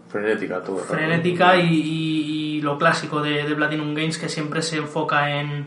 [0.09, 0.81] Frenética, todo.
[0.81, 2.16] el frenética y, y-
[2.57, 5.67] y lo clásico de, de Platinum Games que siempre se enfoca en,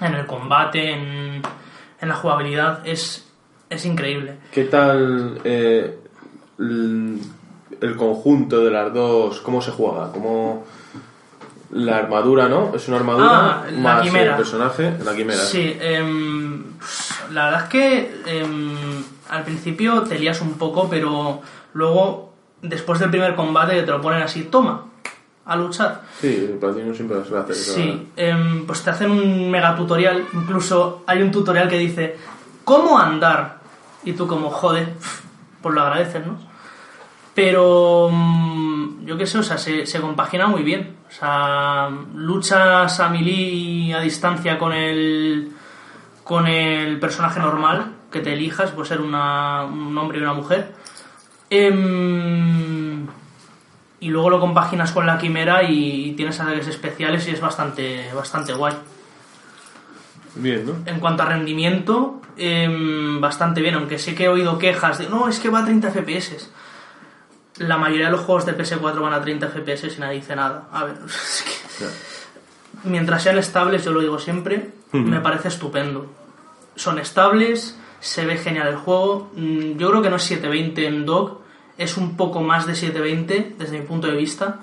[0.00, 1.42] en el combate, en,
[2.00, 3.26] en la jugabilidad, es,
[3.70, 4.36] es increíble.
[4.52, 5.98] ¿Qué tal eh,
[6.58, 7.18] el,
[7.80, 9.40] el conjunto de las dos?
[9.40, 10.12] ¿Cómo se juega?
[10.12, 10.64] ¿Cómo
[11.72, 12.72] la armadura, no?
[12.74, 14.30] Es una armadura Ah, la más quimera.
[14.32, 15.40] el personaje, la quimera.
[15.40, 16.62] Sí, em,
[17.32, 18.76] la verdad es que em,
[19.28, 21.40] al principio te lías un poco, pero
[21.74, 22.32] luego,
[22.62, 24.84] después del primer combate, te lo ponen así, toma,
[25.46, 26.02] a luchar.
[26.20, 27.18] Sí, Platinum siempre.
[27.54, 30.24] Sí, em, pues te hacen un mega tutorial.
[30.34, 32.16] Incluso hay un tutorial que dice
[32.64, 33.58] ¿Cómo andar?
[34.04, 34.88] Y tú como, joder,
[35.62, 36.36] pues lo agradeces, ¿no?
[37.34, 40.96] Pero mm, yo qué sé, o sea, se, se compagina muy bien.
[41.08, 45.52] O sea, luchas a melee a distancia con el
[46.24, 50.74] con el personaje normal que te elijas, puede ser una- un hombre y una mujer.
[51.50, 52.85] Em,
[54.00, 58.52] y luego lo compaginas con la quimera y tienes ataques especiales y es bastante, bastante
[58.52, 58.74] guay.
[60.34, 60.74] Bien, ¿no?
[60.84, 65.28] En cuanto a rendimiento, em, bastante bien, aunque sí que he oído quejas de no,
[65.28, 66.50] es que va a 30 FPS.
[67.58, 70.68] La mayoría de los juegos de PS4 van a 30 FPS y nadie dice nada.
[70.72, 71.44] A ver, es
[71.78, 71.84] que
[72.88, 76.06] mientras sean estables, yo lo digo siempre, me parece estupendo.
[76.74, 79.30] Son estables, se ve genial el juego.
[79.34, 81.40] Mm, Yo creo que no es 720 en dock,
[81.78, 84.60] es un poco más de 720 desde mi punto de vista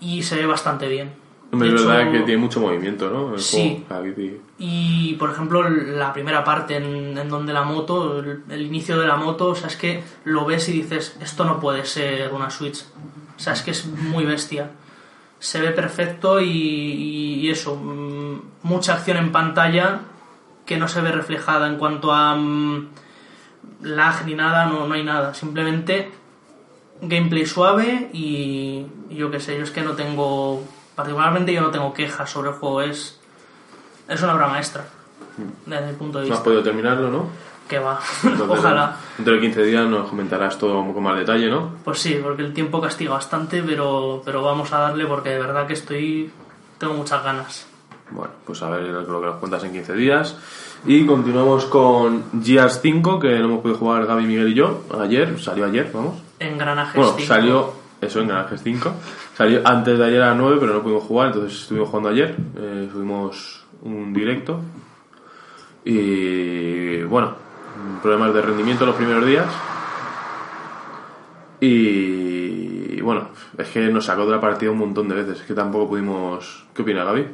[0.00, 1.12] y se ve bastante bien.
[1.50, 3.34] Hombre, es verdad que tiene mucho movimiento, ¿no?
[3.34, 3.84] El Sí.
[3.88, 4.36] juego.
[4.58, 9.06] Y, por ejemplo, la primera parte en, en donde la moto, el, el inicio de
[9.06, 12.50] la moto, o sea, es que lo ves y dices, esto no puede ser una
[12.50, 12.84] Switch.
[13.36, 14.70] O sea, es que es muy bestia.
[15.38, 20.00] Se ve perfecto y, y- y eso, mm, mucha acción en pantalla
[20.66, 22.88] que no se ve reflejada en cuanto a mm,
[23.82, 25.32] lag ni nada, no, no hay nada.
[25.32, 26.10] Simplemente
[27.00, 30.62] gameplay suave y, y yo qué sé, yo es que no tengo,
[30.94, 33.18] particularmente yo no tengo quejas sobre el juego, es,
[34.08, 34.84] es una obra maestra,
[35.66, 36.44] desde mi punto de No has vista.
[36.44, 37.26] podido terminarlo, ¿no?
[37.68, 38.96] Que va, Entonces, ojalá.
[39.18, 41.72] Dentro de 15 días nos comentarás todo con más detalle, ¿no?
[41.84, 45.66] Pues sí, porque el tiempo castiga bastante, pero, pero vamos a darle porque de verdad
[45.66, 46.30] que estoy,
[46.78, 47.66] tengo muchas ganas.
[48.10, 50.34] Bueno, pues a ver lo que nos cuentas en 15 días.
[50.86, 54.84] Y continuamos con Gears 5, que no hemos podido jugar Gaby, Miguel y yo.
[54.98, 56.14] Ayer, salió ayer, vamos.
[56.40, 57.26] Engranajes Bueno, 5.
[57.26, 58.92] salió, eso en Garajes 5.
[59.36, 62.36] Salió antes de ayer a las 9, pero no pudimos jugar, entonces estuvimos jugando ayer.
[62.56, 64.60] Eh, subimos un directo.
[65.84, 67.34] Y bueno,
[68.02, 69.46] problemas de rendimiento los primeros días.
[71.60, 75.40] Y bueno, es que nos sacó de la partida un montón de veces.
[75.40, 76.64] Es que tampoco pudimos.
[76.74, 77.26] ¿Qué opina Gaby?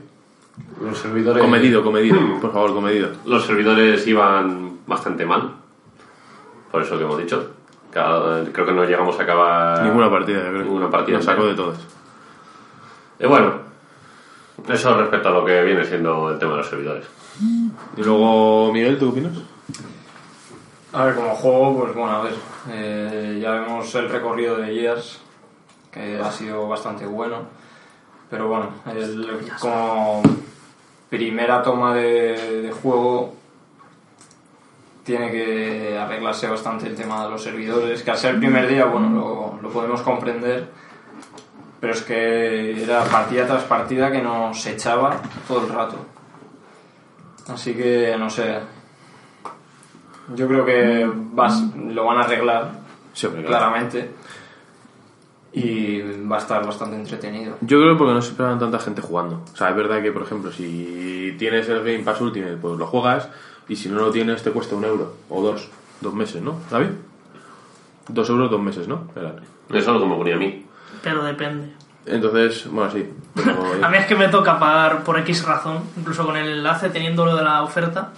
[0.81, 1.43] Los servidores.
[1.43, 3.11] Comedido, comedido, por favor, comedido.
[3.27, 5.53] Los servidores iban bastante mal.
[6.71, 7.51] Por eso que hemos dicho.
[7.95, 9.83] Cada- creo que no llegamos a acabar.
[9.85, 10.63] Ninguna partida, yo creo.
[10.65, 11.17] Ninguna partida.
[11.17, 11.79] Nos sacó de todas.
[13.21, 13.53] Y bueno,
[14.69, 17.07] eso respecto a lo que viene siendo el tema de los servidores.
[17.97, 19.39] Y luego, Miguel, ¿tú qué opinas?
[20.93, 22.35] A ver, como juego, pues bueno, a ver,
[22.71, 25.21] eh, ya vemos el recorrido de Gears,
[25.91, 27.39] que ha sido bastante bueno,
[28.31, 30.23] pero bueno, el- como
[31.11, 33.35] primera toma de, de juego
[35.05, 38.87] tiene que arreglarse bastante el tema de los servidores, que al ser el primer día,
[38.87, 40.69] bueno, lo, lo podemos comprender,
[41.79, 45.97] pero es que era partida tras partida que nos echaba todo el rato.
[47.49, 48.59] Así que, no sé,
[50.35, 52.85] yo creo que vas, lo van a arreglar
[53.15, 54.11] Sí, claramente
[55.53, 57.57] y va a estar bastante entretenido.
[57.61, 59.41] Yo creo porque no se esperan tanta gente jugando.
[59.53, 62.87] O sea, es verdad que, por ejemplo, si tienes el Game Pass Ultimate, pues lo
[62.89, 63.29] juegas,
[63.69, 65.69] y si no lo tienes, te cuesta un euro, o dos,
[66.01, 66.59] dos meses, ¿no?
[66.71, 66.91] ¿David?
[68.09, 69.09] Dos euros, dos meses, ¿no?
[69.17, 69.35] Era.
[69.71, 70.67] Eso es lo que me ponía a mí.
[71.03, 71.73] Pero depende.
[72.07, 73.09] Entonces, bueno, sí.
[73.35, 76.91] pero- A mí es que me toca pagar por X razón, incluso con el enlace
[76.91, 78.13] teniendo lo de la oferta,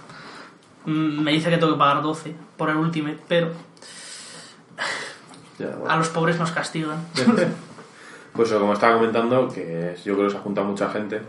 [0.87, 3.51] mm, me dice que tengo que pagar 12 por el Ultimate, pero
[5.59, 5.89] Ya, bueno.
[5.91, 6.99] a los pobres nos castigan.
[8.37, 11.23] Pues como estaba comentando, que es- yo creo que se ha juntado mucha gente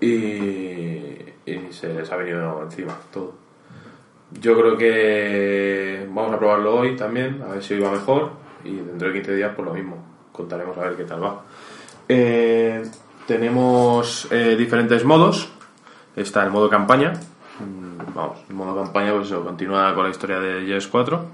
[0.00, 1.13] y,
[1.46, 3.34] y se les ha venido encima todo.
[4.40, 8.32] Yo creo que vamos a probarlo hoy también, a ver si hoy va mejor
[8.64, 11.42] y dentro de 15 días pues lo mismo, contaremos a ver qué tal va.
[12.08, 12.82] Eh,
[13.26, 15.50] tenemos eh, diferentes modos,
[16.16, 17.12] está el modo campaña,
[17.60, 21.24] Mm, vamos, el modo campaña pues eso, continúa con la historia de Yes 4.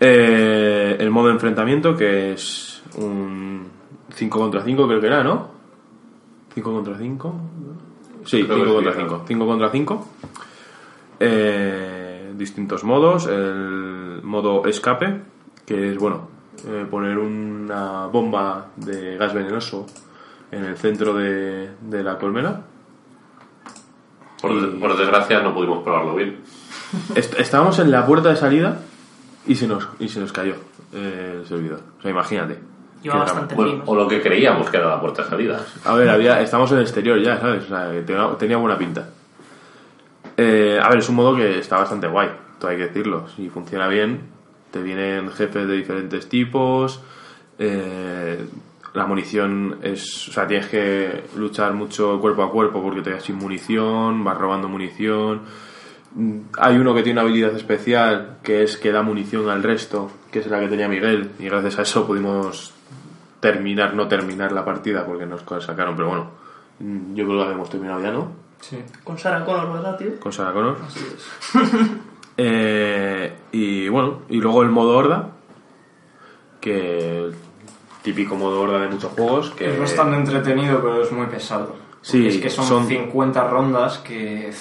[0.00, 3.68] Eh, el modo enfrentamiento, que es un
[4.12, 5.48] 5 contra 5, creo que era, ¿no?
[6.54, 7.34] 5 contra 5.
[8.24, 9.16] Sí, Creo 5 que contra sí, 5.
[9.18, 9.24] ¿no?
[9.26, 10.08] 5 contra 5.
[11.20, 13.26] Eh, distintos modos.
[13.26, 15.20] El modo escape,
[15.66, 16.28] que es, bueno,
[16.66, 19.86] eh, poner una bomba de gas venenoso
[20.50, 22.62] en el centro de, de la colmena.
[24.40, 26.40] Por, Y- por desgracia no pudimos probarlo bien.
[27.14, 28.80] Est- estábamos en la puerta de salida
[29.46, 30.54] y se nos, y se nos cayó
[30.92, 31.80] eh, el servidor.
[31.98, 32.58] O sea, imagínate.
[33.04, 35.60] Bastante Bueno, o lo que creíamos que era la puerta de salida.
[35.84, 37.64] A ver, había, estamos en el exterior ya, ¿sabes?
[37.64, 39.08] O sea, tenía, tenía buena pinta.
[40.36, 42.28] Eh, a ver, es un modo que está bastante guay,
[42.58, 43.28] todo hay que decirlo.
[43.28, 44.20] Si funciona bien,
[44.70, 47.00] te vienen jefes de diferentes tipos.
[47.58, 48.44] eh,
[48.94, 50.28] la munición es.
[50.28, 54.38] O sea, tienes que luchar mucho cuerpo a cuerpo porque te quedas sin munición, vas
[54.38, 55.42] robando munición.
[56.58, 60.38] Hay uno que tiene una habilidad especial, que es que da munición al resto, que
[60.38, 62.73] es la que tenía Miguel, y gracias a eso pudimos
[63.52, 66.30] terminar, no terminar la partida, porque nos sacaron, pero bueno,
[66.78, 68.28] mm, yo creo que habíamos terminado ya, ¿no?
[68.60, 68.78] Sí.
[69.04, 70.18] Con Sarah Connor, ¿verdad, tío?
[70.18, 70.78] Con Sarah Connor.
[70.86, 71.90] Así es.
[72.36, 75.28] Eh, y bueno, y luego el modo horda,
[76.60, 77.34] que el
[78.02, 81.76] típico modo horda de muchos juegos, que Es bastante entretenido, pero es muy pesado.
[82.02, 84.52] Sí, es que son, son- 50 rondas que...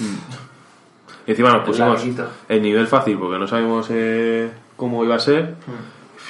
[1.25, 2.05] y encima nos pusimos
[2.47, 5.55] el nivel fácil porque no sabíamos eh, cómo iba a ser.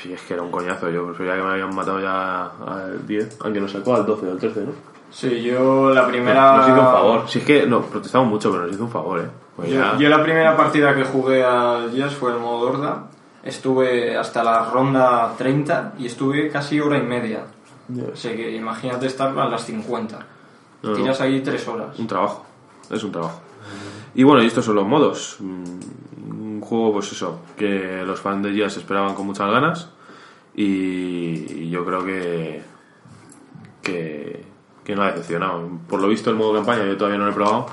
[0.06, 3.38] Y es que era un coñazo, yo prefería que me habían matado ya al 10,
[3.42, 4.72] aunque nos sacó al 12 o al 13, ¿no?
[5.12, 6.58] Sí, yo la primera...
[6.58, 7.30] Nos hizo un favor.
[7.30, 9.28] Si es que nos protestamos mucho, pero nos hizo un favor, ¿eh?
[9.56, 13.04] Pues Yo, ya- yo la primera partida que jugué a Gears fue el modo horda.
[13.44, 17.44] Estuve hasta la ronda 30 y estuve casi hora y media.
[18.12, 20.18] O sea que imagínate estar a las 50.
[20.82, 20.94] No.
[20.94, 22.00] Tiras ahí 3 horas.
[22.00, 22.46] Un trabajo,
[22.90, 23.40] es un trabajo.
[24.16, 25.38] Y bueno, y estos son los modos.
[25.40, 25.64] Mm,
[26.54, 29.90] Un juego, pues eso, que los fans de Gears esperaban con muchas ganas.
[30.56, 32.62] Y, yo creo que,
[33.82, 34.44] que,
[34.84, 35.68] que no ha decepcionado.
[35.90, 37.66] Por lo visto, el modo campaña yo todavía no lo he probado.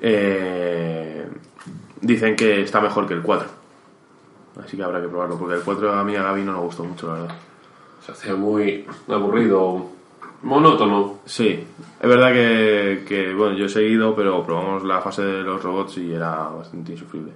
[0.00, 1.28] Eh,
[2.00, 3.48] dicen que está mejor que el 4.
[4.64, 6.84] Así que habrá que probarlo, porque el 4 a mí a Gaby no nos gustó
[6.84, 7.36] mucho, la verdad.
[8.04, 9.86] Se hace muy aburrido,
[10.42, 11.18] monótono.
[11.24, 11.66] Sí,
[12.00, 15.98] es verdad que, que, bueno, yo he seguido, pero probamos la fase de los robots
[15.98, 17.32] y era bastante insufrible.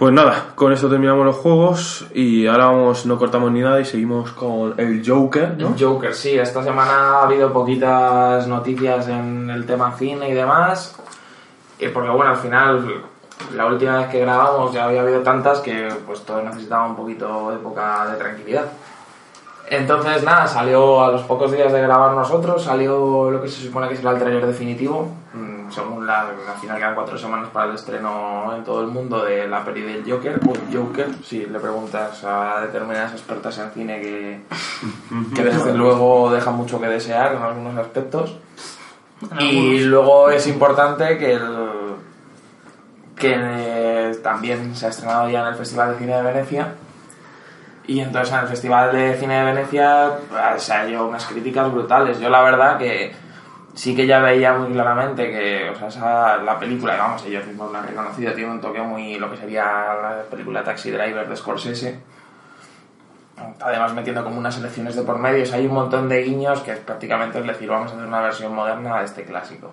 [0.00, 3.84] Pues nada, con esto terminamos los juegos y ahora vamos, no cortamos ni nada y
[3.84, 5.74] seguimos con el Joker, ¿no?
[5.74, 10.96] El Joker, sí, esta semana ha habido poquitas noticias en el tema cine y demás.
[11.78, 13.02] Y porque bueno, al final,
[13.54, 17.50] la última vez que grabamos ya había habido tantas que pues todos necesitaban un poquito
[17.50, 18.72] de época de tranquilidad.
[19.70, 23.88] Entonces nada, salió a los pocos días de grabar nosotros, salió lo que se supone
[23.88, 25.08] que será el trailer definitivo.
[25.32, 29.24] Mm, Según la, al final quedan cuatro semanas para el estreno en todo el mundo
[29.24, 34.00] de la peli del Joker, o Joker, si le preguntas a determinadas expertas en cine
[34.00, 34.40] que,
[35.36, 38.36] que desde luego deja mucho que desear en algunos aspectos.
[39.38, 41.94] Y luego es importante que el,
[43.16, 46.74] que también se ha estrenado ya en el Festival de Cine de Venecia.
[47.86, 51.70] Y entonces en el Festival de Cine de Venecia eh, se ha llevado unas críticas
[51.72, 52.20] brutales.
[52.20, 53.12] Yo la verdad que
[53.74, 57.72] sí que ya veía muy claramente que o sea, esa- la película, vamos, ellos mismos
[57.72, 61.36] lo han reconocido, tiene un toque muy lo que sería la película Taxi Driver de
[61.36, 62.00] Scorsese
[63.60, 65.42] además metiendo como unas elecciones de por medio.
[65.42, 68.06] O sea, hay un montón de guiños que es prácticamente es decir, vamos a hacer
[68.06, 69.70] una versión moderna de este clásico.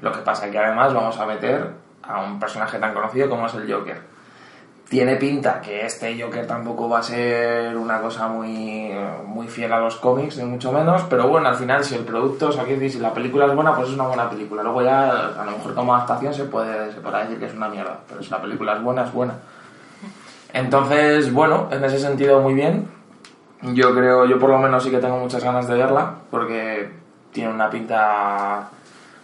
[0.00, 1.70] Lo que pasa es que además vamos a meter
[2.02, 4.00] a un personaje tan conocido como es el Joker.
[4.92, 8.92] Tiene pinta que este Joker tampoco va a ser una cosa muy,
[9.24, 12.48] muy fiel a los cómics, ni mucho menos, pero bueno, al final si el producto,
[12.48, 14.62] o sea, decir, si la película es buena, pues es una buena película.
[14.62, 17.70] Luego ya, a lo mejor como adaptación se puede se podrá decir que es una
[17.70, 19.32] mierda, pero si la película es buena, es buena.
[20.52, 22.86] Entonces, bueno, en ese sentido muy bien.
[23.62, 26.90] Yo creo, yo por lo menos sí que tengo muchas ganas de verla, porque
[27.32, 28.68] tiene una pinta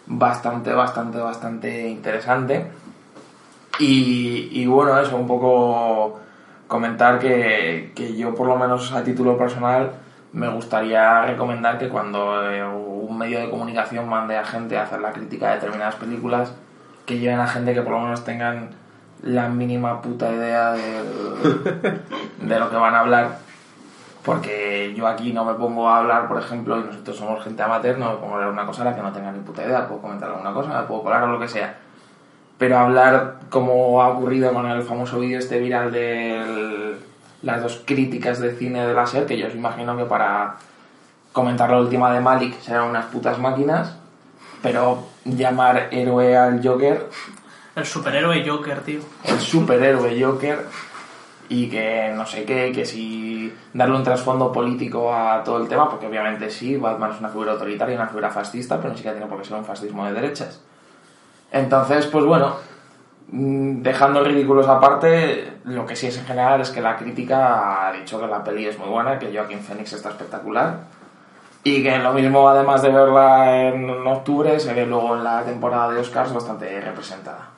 [0.06, 2.64] bastante, bastante, bastante interesante.
[3.78, 6.18] Y, bueno, eso, un poco
[6.66, 9.92] comentar que, que yo por lo menos a título personal
[10.32, 15.00] me gustaría recomendar que cuando eh, un medio de comunicación mande a gente a hacer
[15.00, 16.52] la crítica de determinadas películas,
[17.06, 18.70] que lleven a gente que por lo menos tengan
[19.22, 22.00] la mínima puta idea del-
[22.42, 23.38] de lo que van a hablar.
[24.24, 27.96] Porque yo aquí no me pongo a hablar, por ejemplo, y nosotros somos gente amateur,
[27.96, 29.86] no me pongo a hablar una cosa a la que no tenga ni puta idea,
[29.88, 31.74] puedo comentar alguna cosa, me puedo colar o lo que sea.
[32.58, 36.96] Pero hablar como ha ocurrido con el famoso vídeo este viral de
[37.42, 40.56] las dos críticas de cine de la SER, que yo os imagino que para
[41.32, 43.96] comentar la última de Malik serán unas putas máquinas,
[44.60, 47.06] pero llamar héroe al Joker
[47.76, 49.00] El superhéroe Joker, tío.
[49.24, 50.66] el superhéroe Joker
[51.48, 55.88] y que no sé qué, que si darle un trasfondo político a todo el tema,
[55.88, 59.30] porque obviamente sí, Batman es una figura autoritaria, una figura fascista, pero ni siquiera tiene
[59.30, 60.60] por qué ser un fascismo de derechas.
[61.50, 62.56] Entonces, pues bueno,
[63.32, 67.92] mm, dejando ridículos aparte, lo que sí es en general es que la crítica ha
[67.92, 70.98] dicho que la peli es muy buena, que Joaquín Phoenix está espectacular
[71.64, 75.92] y que lo mismo, además de verla en octubre, se ve luego en la temporada
[75.92, 77.50] de Oscars bastante representada.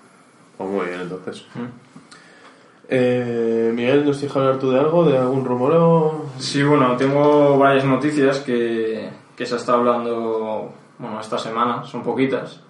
[0.56, 1.46] Pues muy bien, entonces.
[2.88, 5.04] Eh, Miguel, ¿nos tienes que hablar tú de algo?
[5.04, 6.26] ¿De algún rumor o...?
[6.38, 12.60] Sí, bueno, tengo varias noticias que, que se está hablando, bueno, esta semana, son poquitas.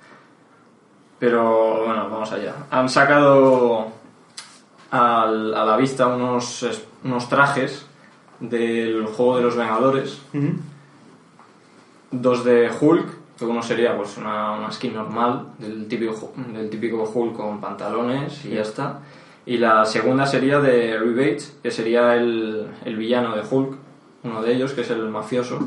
[1.21, 2.55] Pero bueno, vamos allá.
[2.71, 3.89] Han sacado
[4.91, 6.66] al- a la vista unos,
[7.05, 7.87] unos trajes
[8.41, 10.21] del juego de los Vengadores.
[12.11, 17.05] Dos de Hulk que uno sería pues una, una skin normal del típico, del típico
[17.05, 18.99] Hulk con pantalones y ya está.
[19.47, 23.77] Y la segunda sería de Rebates, que sería el, el villano de Hulk,
[24.25, 25.59] uno de ellos, que es el mafioso.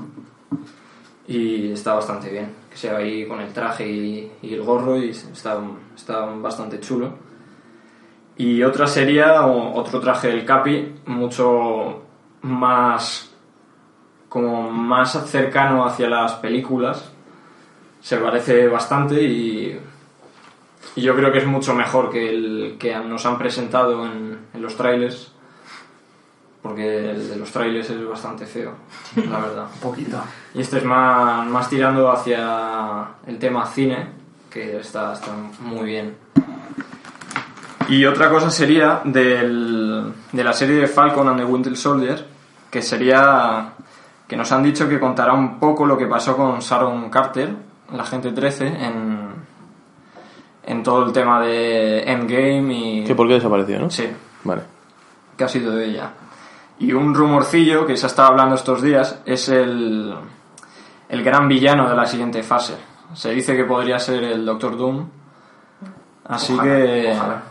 [1.27, 5.59] Y está bastante bien, que sea ahí con el traje y, el gorro y está,
[5.95, 7.13] está bastante chulo.
[8.35, 12.01] Y otra sería otro traje del Capi, mucho
[12.41, 13.33] más
[14.27, 17.11] como más cercano hacia las películas.
[18.01, 19.79] Se parece bastante y,
[20.95, 24.61] y yo creo que es mucho mejor que el que nos han presentado en, en
[24.61, 25.32] los trailers.
[26.63, 28.71] Porque el de los trailers es bastante feo,
[29.29, 29.67] la verdad.
[29.75, 30.17] Un poquito.
[30.55, 34.07] Y este es más, más tirando hacia el tema cine,
[34.49, 36.15] que está, está muy bien.
[37.89, 42.25] Y otra cosa sería del, de la serie de Falcon and the Winter Soldier,
[42.71, 43.73] que sería
[44.27, 47.53] que nos han dicho que contará un poco lo que pasó con Sharon Carter,
[47.93, 49.27] la gente 13, en,
[50.65, 53.03] en todo el tema de Endgame y...
[53.03, 53.89] ¿Que por qué desapareció, no?
[53.89, 54.07] Sí,
[54.45, 54.61] Vale.
[55.37, 56.09] que ha sido de ella.
[56.79, 60.13] Y un rumorcillo que se ha estado hablando estos días es el,
[61.09, 62.75] el gran villano de la siguiente fase.
[63.13, 65.07] Se dice que podría ser el Doctor Doom.
[66.25, 67.43] Así Ojalá, que, ojalá.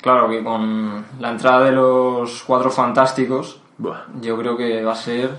[0.00, 4.04] claro que con la entrada de los cuatro fantásticos, Buah.
[4.20, 5.30] yo creo que va a ser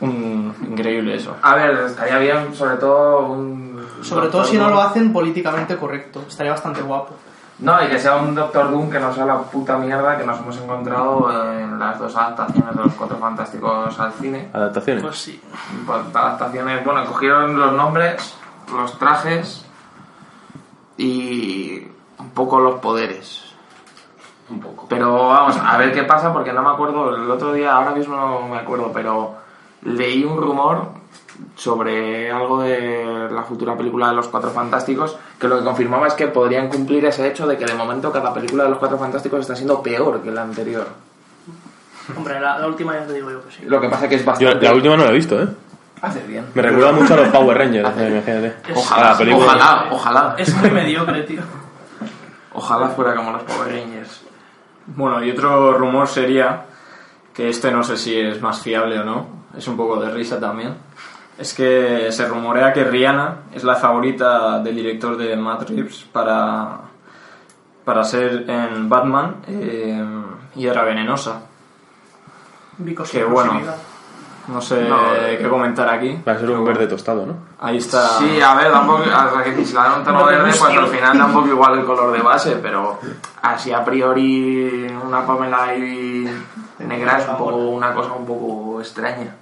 [0.00, 1.36] un, increíble eso.
[1.42, 3.86] A ver, estaría bien, sobre todo un.
[4.02, 6.24] Sobre todo si no lo hacen políticamente correcto.
[6.28, 7.14] Estaría bastante guapo.
[7.60, 10.38] No, y que sea un Doctor Doom que no sea la puta mierda que nos
[10.38, 14.48] hemos encontrado en las dos adaptaciones de los Cuatro Fantásticos al cine.
[14.52, 15.02] Adaptaciones.
[15.02, 15.42] Pues sí.
[15.84, 18.36] Pues, adaptaciones, bueno, cogieron los nombres,
[18.72, 19.66] los trajes
[20.96, 21.88] y
[22.18, 23.44] un poco los poderes.
[24.50, 24.86] Un poco.
[24.88, 28.16] Pero vamos, a ver qué pasa porque no me acuerdo, el otro día, ahora mismo
[28.16, 29.34] no me acuerdo, pero
[29.82, 30.97] leí un rumor
[31.56, 36.14] sobre algo de la futura película de los Cuatro Fantásticos que lo que confirmaba es
[36.14, 39.40] que podrían cumplir ese hecho de que de momento cada película de los Cuatro Fantásticos
[39.40, 40.86] está siendo peor que la anterior.
[42.16, 43.62] Hombre, la, la última ya te digo yo que sí.
[43.66, 44.66] Lo que pasa que es Yo bastante...
[44.66, 45.48] la última no la he visto, ¿eh?
[46.00, 46.46] Haces bien.
[46.54, 48.54] Me recuerda mucho a los Power Rangers, imagínate.
[48.74, 49.46] Ojalá, película.
[49.46, 50.34] ojalá, ojalá.
[50.38, 51.42] Es muy mediocre, tío.
[52.52, 54.22] Ojalá fuera como los Power Rangers.
[54.86, 56.64] Bueno, y otro rumor sería,
[57.34, 59.26] que este no sé si es más fiable o no,
[59.56, 60.74] es un poco de risa también,
[61.38, 66.78] es que se rumorea que Rihanna es la favorita del director de Matt Reeves para,
[67.84, 70.04] para ser en Batman eh,
[70.56, 71.42] y era venenosa.
[72.78, 73.60] Vicos Qué bueno.
[74.48, 76.18] No sé No, eh, qué comentar aquí.
[76.26, 77.34] Va a ser un verde tostado, ¿no?
[77.60, 78.18] Ahí está.
[78.18, 80.86] Sí, a ver, tampoco, o sea, que si le dan un tono verde, pues al
[80.88, 82.98] final tampoco igual el color de base, pero
[83.42, 86.26] así a priori una Pamela ahí
[86.78, 89.36] negra es un poco una cosa un poco extraña.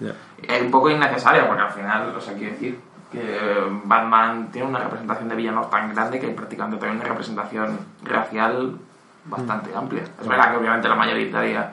[0.00, 0.14] Ya.
[0.42, 2.80] Es un poco innecesaria, porque al final, o sea, quiero decir
[3.10, 3.38] que
[3.84, 8.76] Batman tiene una representación de villanos tan grande que hay prácticamente también una representación racial
[9.24, 10.04] bastante amplia.
[10.20, 11.72] Es verdad que obviamente la mayoritaria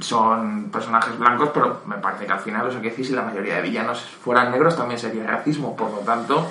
[0.00, 3.22] son personajes blancos, pero me parece que al final, o sea, quiero decir, si la
[3.22, 6.48] mayoría de villanos fueran negros también sería racismo, por lo tanto,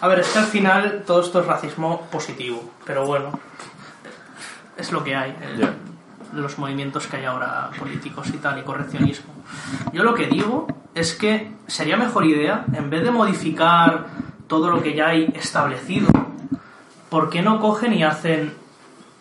[0.00, 3.32] A ver, es que al final todo esto es racismo positivo, pero bueno,
[4.76, 5.30] es lo que hay.
[5.30, 5.70] eh.
[6.32, 9.32] Los movimientos que hay ahora políticos y tal, y correccionismo.
[9.92, 14.06] Yo lo que digo es que sería mejor idea, en vez de modificar
[14.46, 16.08] todo lo que ya hay establecido,
[17.08, 18.54] ¿por qué no cogen y hacen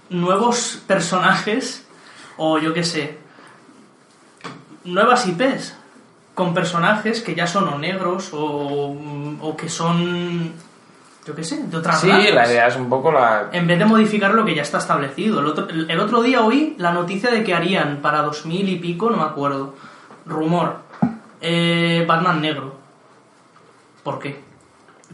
[0.10, 1.88] nuevos personajes
[2.38, 3.18] o yo qué sé,
[4.84, 5.76] nuevas IPs
[6.34, 8.96] con personajes que ya son o negros o,
[9.42, 10.54] o que son,
[11.30, 13.50] yo qué sé, de otras sí, la idea es un poco la...
[13.52, 15.40] En vez de modificar lo que ya está establecido.
[15.42, 19.12] El otro, el, otro día oí la noticia de que harían para 2000 y pico,
[19.12, 19.76] no me acuerdo,
[20.26, 20.78] rumor,
[21.40, 22.74] eh, Batman negro.
[24.04, 24.42] ¿Por qué?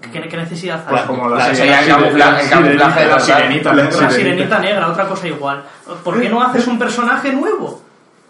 [0.09, 0.89] ¿Qué, qué necesidad hay?
[0.91, 3.74] Pues como la, La- sirena- sería el camuflaje- de la sirenita.
[3.74, 4.01] La negra.
[4.01, 5.63] La sirenita negra, otra cosa igual.
[6.01, 7.82] ¿Por qué no haces un personaje nuevo?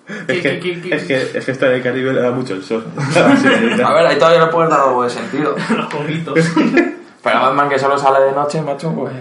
[0.07, 2.55] Es que, Que- que- que- es que, es que esta de Caribe le da mucho
[2.55, 2.83] el sol.
[3.15, 5.55] A ver, ahí todavía no puedes dar algo de sentido.
[5.77, 6.39] Los conguitos.
[7.25, 9.13] Pero Batman que solo sale de noche, macho, pues...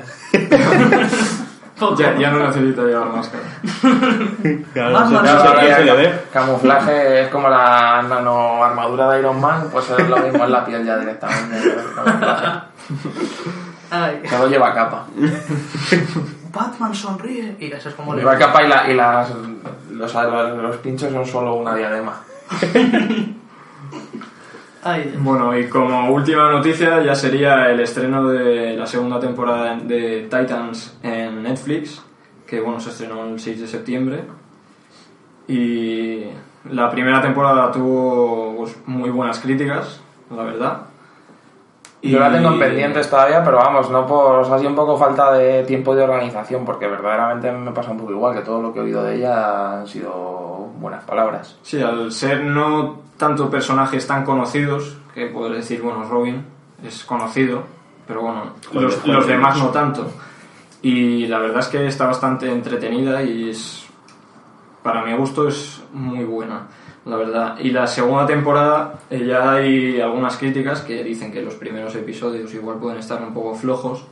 [1.99, 3.43] Ya, ya no necesita llevar máscara.
[4.73, 6.13] Claro, no no se.
[6.33, 10.65] Camuflaje es como la nano armadura de Iron Man, pues es lo mismo en la
[10.65, 11.75] piel ya directamente.
[13.91, 15.07] Ay, Todo lleva capa.
[16.53, 17.57] Batman sonríe.
[17.59, 18.15] Y eso es como...
[18.15, 19.31] le- Lleva capa y, la, y las,
[19.91, 22.21] los, los, los pinchos son solo una diadema.
[25.19, 30.99] Bueno, y como última noticia ya sería el estreno de la segunda temporada de Titans
[31.03, 32.03] en Netflix,
[32.47, 34.25] que bueno, se estrenó el 6 de septiembre.
[35.49, 36.25] Y
[36.71, 40.03] la primera temporada tuvo pues, muy buenas críticas,
[40.35, 40.83] la verdad.
[42.11, 44.37] Yo la tengo en Y- pendientes todavía, pero vamos, no por.
[44.41, 47.99] O sea, sí un poco falta de tiempo de organización, porque verdaderamente me pasa un
[47.99, 51.57] poco igual, que todo lo que he oído de ella han sido buenas palabras.
[51.63, 56.45] Sí, al ser no tanto personajes tan conocidos, que poder decir, bueno, Robin
[56.85, 57.63] es conocido,
[58.07, 60.07] pero bueno, Joder, los, joder, los demás no tanto.
[60.83, 63.87] Y la verdad es que está bastante entretenida y es,
[64.83, 66.67] para mi gusto es muy buena,
[67.05, 67.59] la verdad.
[67.61, 72.53] Y la segunda temporada eh, ya hay algunas críticas que dicen que los primeros episodios
[72.55, 74.05] igual pueden estar un poco flojos,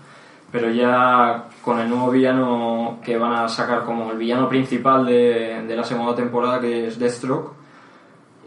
[0.51, 5.65] pero ya con el nuevo villano que van a sacar como el villano principal de,
[5.67, 7.53] de la segunda temporada, que es Deathstroke,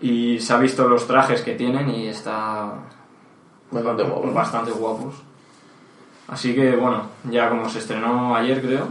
[0.01, 2.73] y se ha visto los trajes que tienen y está
[3.71, 4.31] Bastante guapo.
[4.31, 5.15] bastante guapos.
[6.27, 8.87] Así que bueno, ya como se estrenó ayer creo,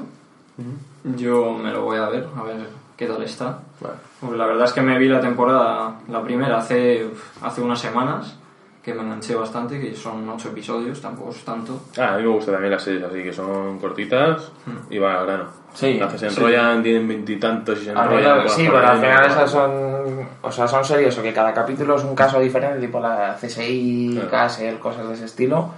[1.05, 3.59] yo me lo voy a ver, a ver qué tal está.
[3.81, 3.95] Vale.
[4.21, 7.07] Pues la verdad es que me vi la temporada, la primera, hace,
[7.43, 8.37] hace unas semanas,
[8.83, 11.81] que me enganché bastante, que son ocho episodios, tampoco es tanto.
[11.99, 14.53] Ah, a mí me gustan también las series así, que son cortitas
[14.91, 15.45] y van al grano.
[15.73, 16.37] Sí, Las que se sí.
[16.37, 18.49] enrollan, tienen veintitantos y se enrollan.
[18.49, 20.29] Sí, pero al final esas son.
[20.43, 24.11] O sea, son series o que cada capítulo es un caso diferente, tipo la CSI,
[24.15, 24.31] Claro.
[24.31, 25.71] Castle, cosas de ese estilo.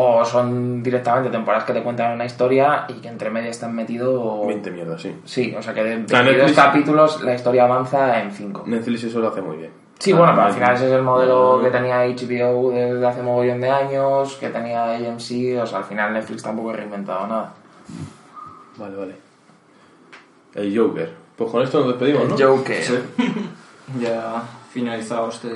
[0.00, 4.46] O son directamente temporadas que te cuentan una historia y que entre medias están metido.
[4.46, 5.12] 20 mierdas, sí.
[5.24, 8.62] Sí, o sea que de Ah, 22 Netflix- capítulos la historia avanza en 5.
[8.66, 9.70] Netflix eso lo hace muy bien.
[9.98, 13.22] Sí, bueno, pero al Ah, final ese es el modelo que tenía HBO desde hace
[13.22, 17.52] mogollón de años, que tenía AMC, o sea, al final Netflix tampoco ha reinventado nada.
[18.76, 19.14] Vale, vale.
[20.54, 21.12] El Joker.
[21.36, 22.36] Pues con esto nos despedimos, ¿no?
[22.38, 22.82] Joker.
[22.84, 22.98] Sí.
[24.00, 25.48] ya finalizado este,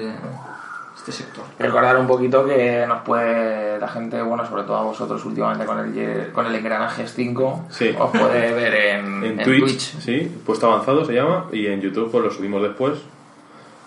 [1.03, 1.45] este sector.
[1.59, 5.79] Recordar un poquito que nos puede la gente, bueno, sobre todo a vosotros últimamente con
[5.81, 7.95] el, con el Engranajes 5, Sí.
[7.99, 12.11] os puede ver en, En, en Twitch, sí, puesto avanzado se llama, y en YouTube
[12.11, 13.01] pues lo subimos después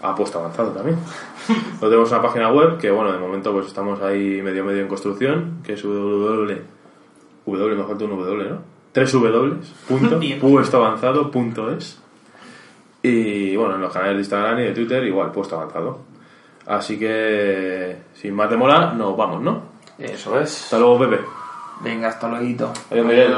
[0.01, 0.97] a puesto avanzado también.
[1.81, 4.87] Lo tenemos una página web que bueno, de momento pues estamos ahí medio medio en
[4.87, 6.61] construcción, que es www,
[7.45, 8.59] w, me falta un w, ¿no?
[10.19, 10.39] Bien.
[10.39, 12.01] www.puestoavanzado.es
[13.03, 15.99] y bueno, en los canales de Instagram y de Twitter igual, puesto avanzado.
[16.67, 19.63] Así que sin más demora, nos vamos, ¿no?
[19.99, 20.63] Eso es.
[20.63, 21.21] Hasta luego, Pepe.
[21.81, 22.73] Venga, hasta luego.
[22.89, 23.35] Adiós, Miguel.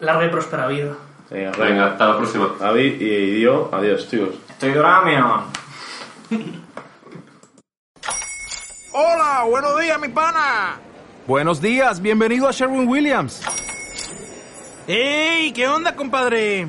[0.00, 0.94] Larga y próspera vida.
[1.30, 2.50] Venga, Venga, hasta la próxima.
[2.60, 4.34] Avi y Dio, adiós, chicos.
[4.50, 5.44] Estoy Doraemon.
[8.92, 10.78] Hola, buenos días, mi pana.
[11.26, 13.42] Buenos días, bienvenido a Sherwin Williams.
[14.86, 15.52] ¡Ey!
[15.52, 16.68] ¿Qué onda, compadre?